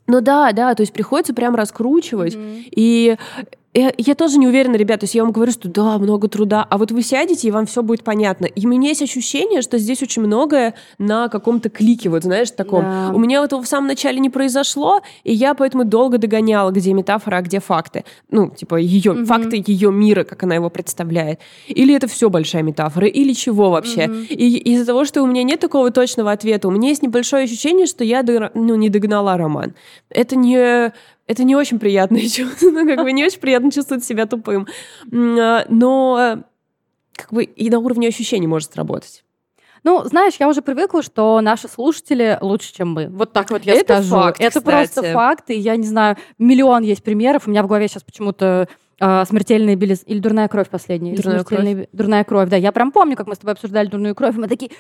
[0.09, 2.37] Ну да, да, то есть приходится прям раскручивать.
[2.37, 2.69] Mm-hmm.
[2.71, 3.17] И
[3.77, 6.67] я, я тоже не уверена, ребята, то есть я вам говорю, что да, много труда,
[6.69, 8.47] а вот вы сядете, и вам все будет понятно.
[8.47, 12.83] И у меня есть ощущение, что здесь очень многое на каком-то клике, вот знаешь, таком.
[12.83, 13.11] Да.
[13.15, 17.37] У меня этого в самом начале не произошло, и я поэтому долго догоняла, где метафора,
[17.37, 18.05] а где факты.
[18.31, 19.27] Ну, типа ее, угу.
[19.27, 21.41] факты ее мира, как она его представляет.
[21.67, 24.07] Или это все большая метафора, или чего вообще.
[24.07, 24.17] Угу.
[24.31, 27.87] И из-за того, что у меня нет такого точного ответа, у меня есть небольшое ощущение,
[27.87, 28.25] что я
[28.55, 29.75] ну, не догнала роман.
[30.09, 30.93] Это не
[31.27, 34.67] это не очень приятное чувство, ну, как бы не очень приятно чувствовать себя тупым.
[35.13, 36.45] А, но
[37.15, 39.25] как бы и на уровне ощущений может сработать.
[39.83, 43.09] Ну, знаешь, я уже привыкла, что наши слушатели лучше, чем мы.
[43.09, 44.17] Вот так вот я это скажу.
[44.17, 44.65] Факт, это кстати.
[44.65, 47.47] просто факт, и я не знаю, миллион есть примеров.
[47.47, 48.69] У меня в голове сейчас почему-то
[48.99, 50.03] а, смертельная белиз...
[50.07, 51.15] Или дурная кровь последняя.
[51.15, 51.89] Дурная кровь.
[51.93, 52.57] Дурная кровь, да.
[52.57, 54.71] Я прям помню, как мы с тобой обсуждали дурную кровь, и мы такие,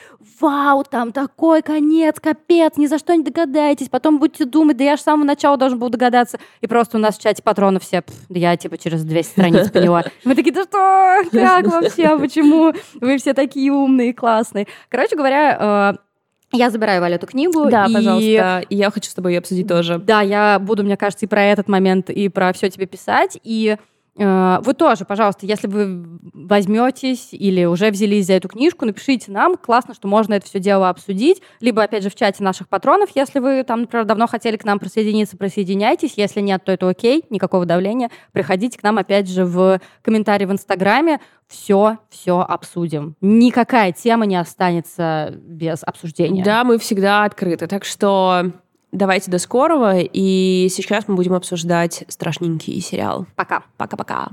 [0.40, 3.90] вау, там такой конец, капец, ни за что не догадаетесь.
[3.90, 6.38] Потом будете думать, да я же с самого начала должен был догадаться.
[6.62, 10.04] И просто у нас в чате патронов все, да я типа через 200 страниц поняла.
[10.24, 14.66] Мы такие, да что, как вообще, почему вы все такие умные, классные.
[14.88, 17.68] Короче говоря, э, я забираю Валю эту книгу.
[17.68, 17.92] Да, и...
[17.92, 18.64] пожалуйста.
[18.70, 19.98] И я хочу с тобой ее обсудить тоже.
[19.98, 23.38] Да, я буду, мне кажется, и про этот момент, и про все тебе писать.
[23.42, 23.76] И Э,
[24.16, 29.56] вы тоже, пожалуйста, если вы возьметесь или уже взялись за эту книжку, напишите нам.
[29.56, 31.42] Классно, что можно это все дело обсудить.
[31.60, 34.78] Либо, опять же, в чате наших патронов, если вы там, например, давно хотели к нам
[34.78, 36.14] присоединиться, присоединяйтесь.
[36.16, 38.10] Если нет, то это окей, никакого давления.
[38.32, 41.20] Приходите к нам, опять же, в комментарии в Инстаграме.
[41.46, 43.16] Все, все обсудим.
[43.20, 46.42] Никакая тема не останется без обсуждения.
[46.42, 47.66] Да, мы всегда открыты.
[47.66, 48.50] Так что
[48.96, 53.26] Давайте до скорого, и сейчас мы будем обсуждать страшненький сериал.
[53.36, 53.62] Пока.
[53.76, 54.30] Пока-пока.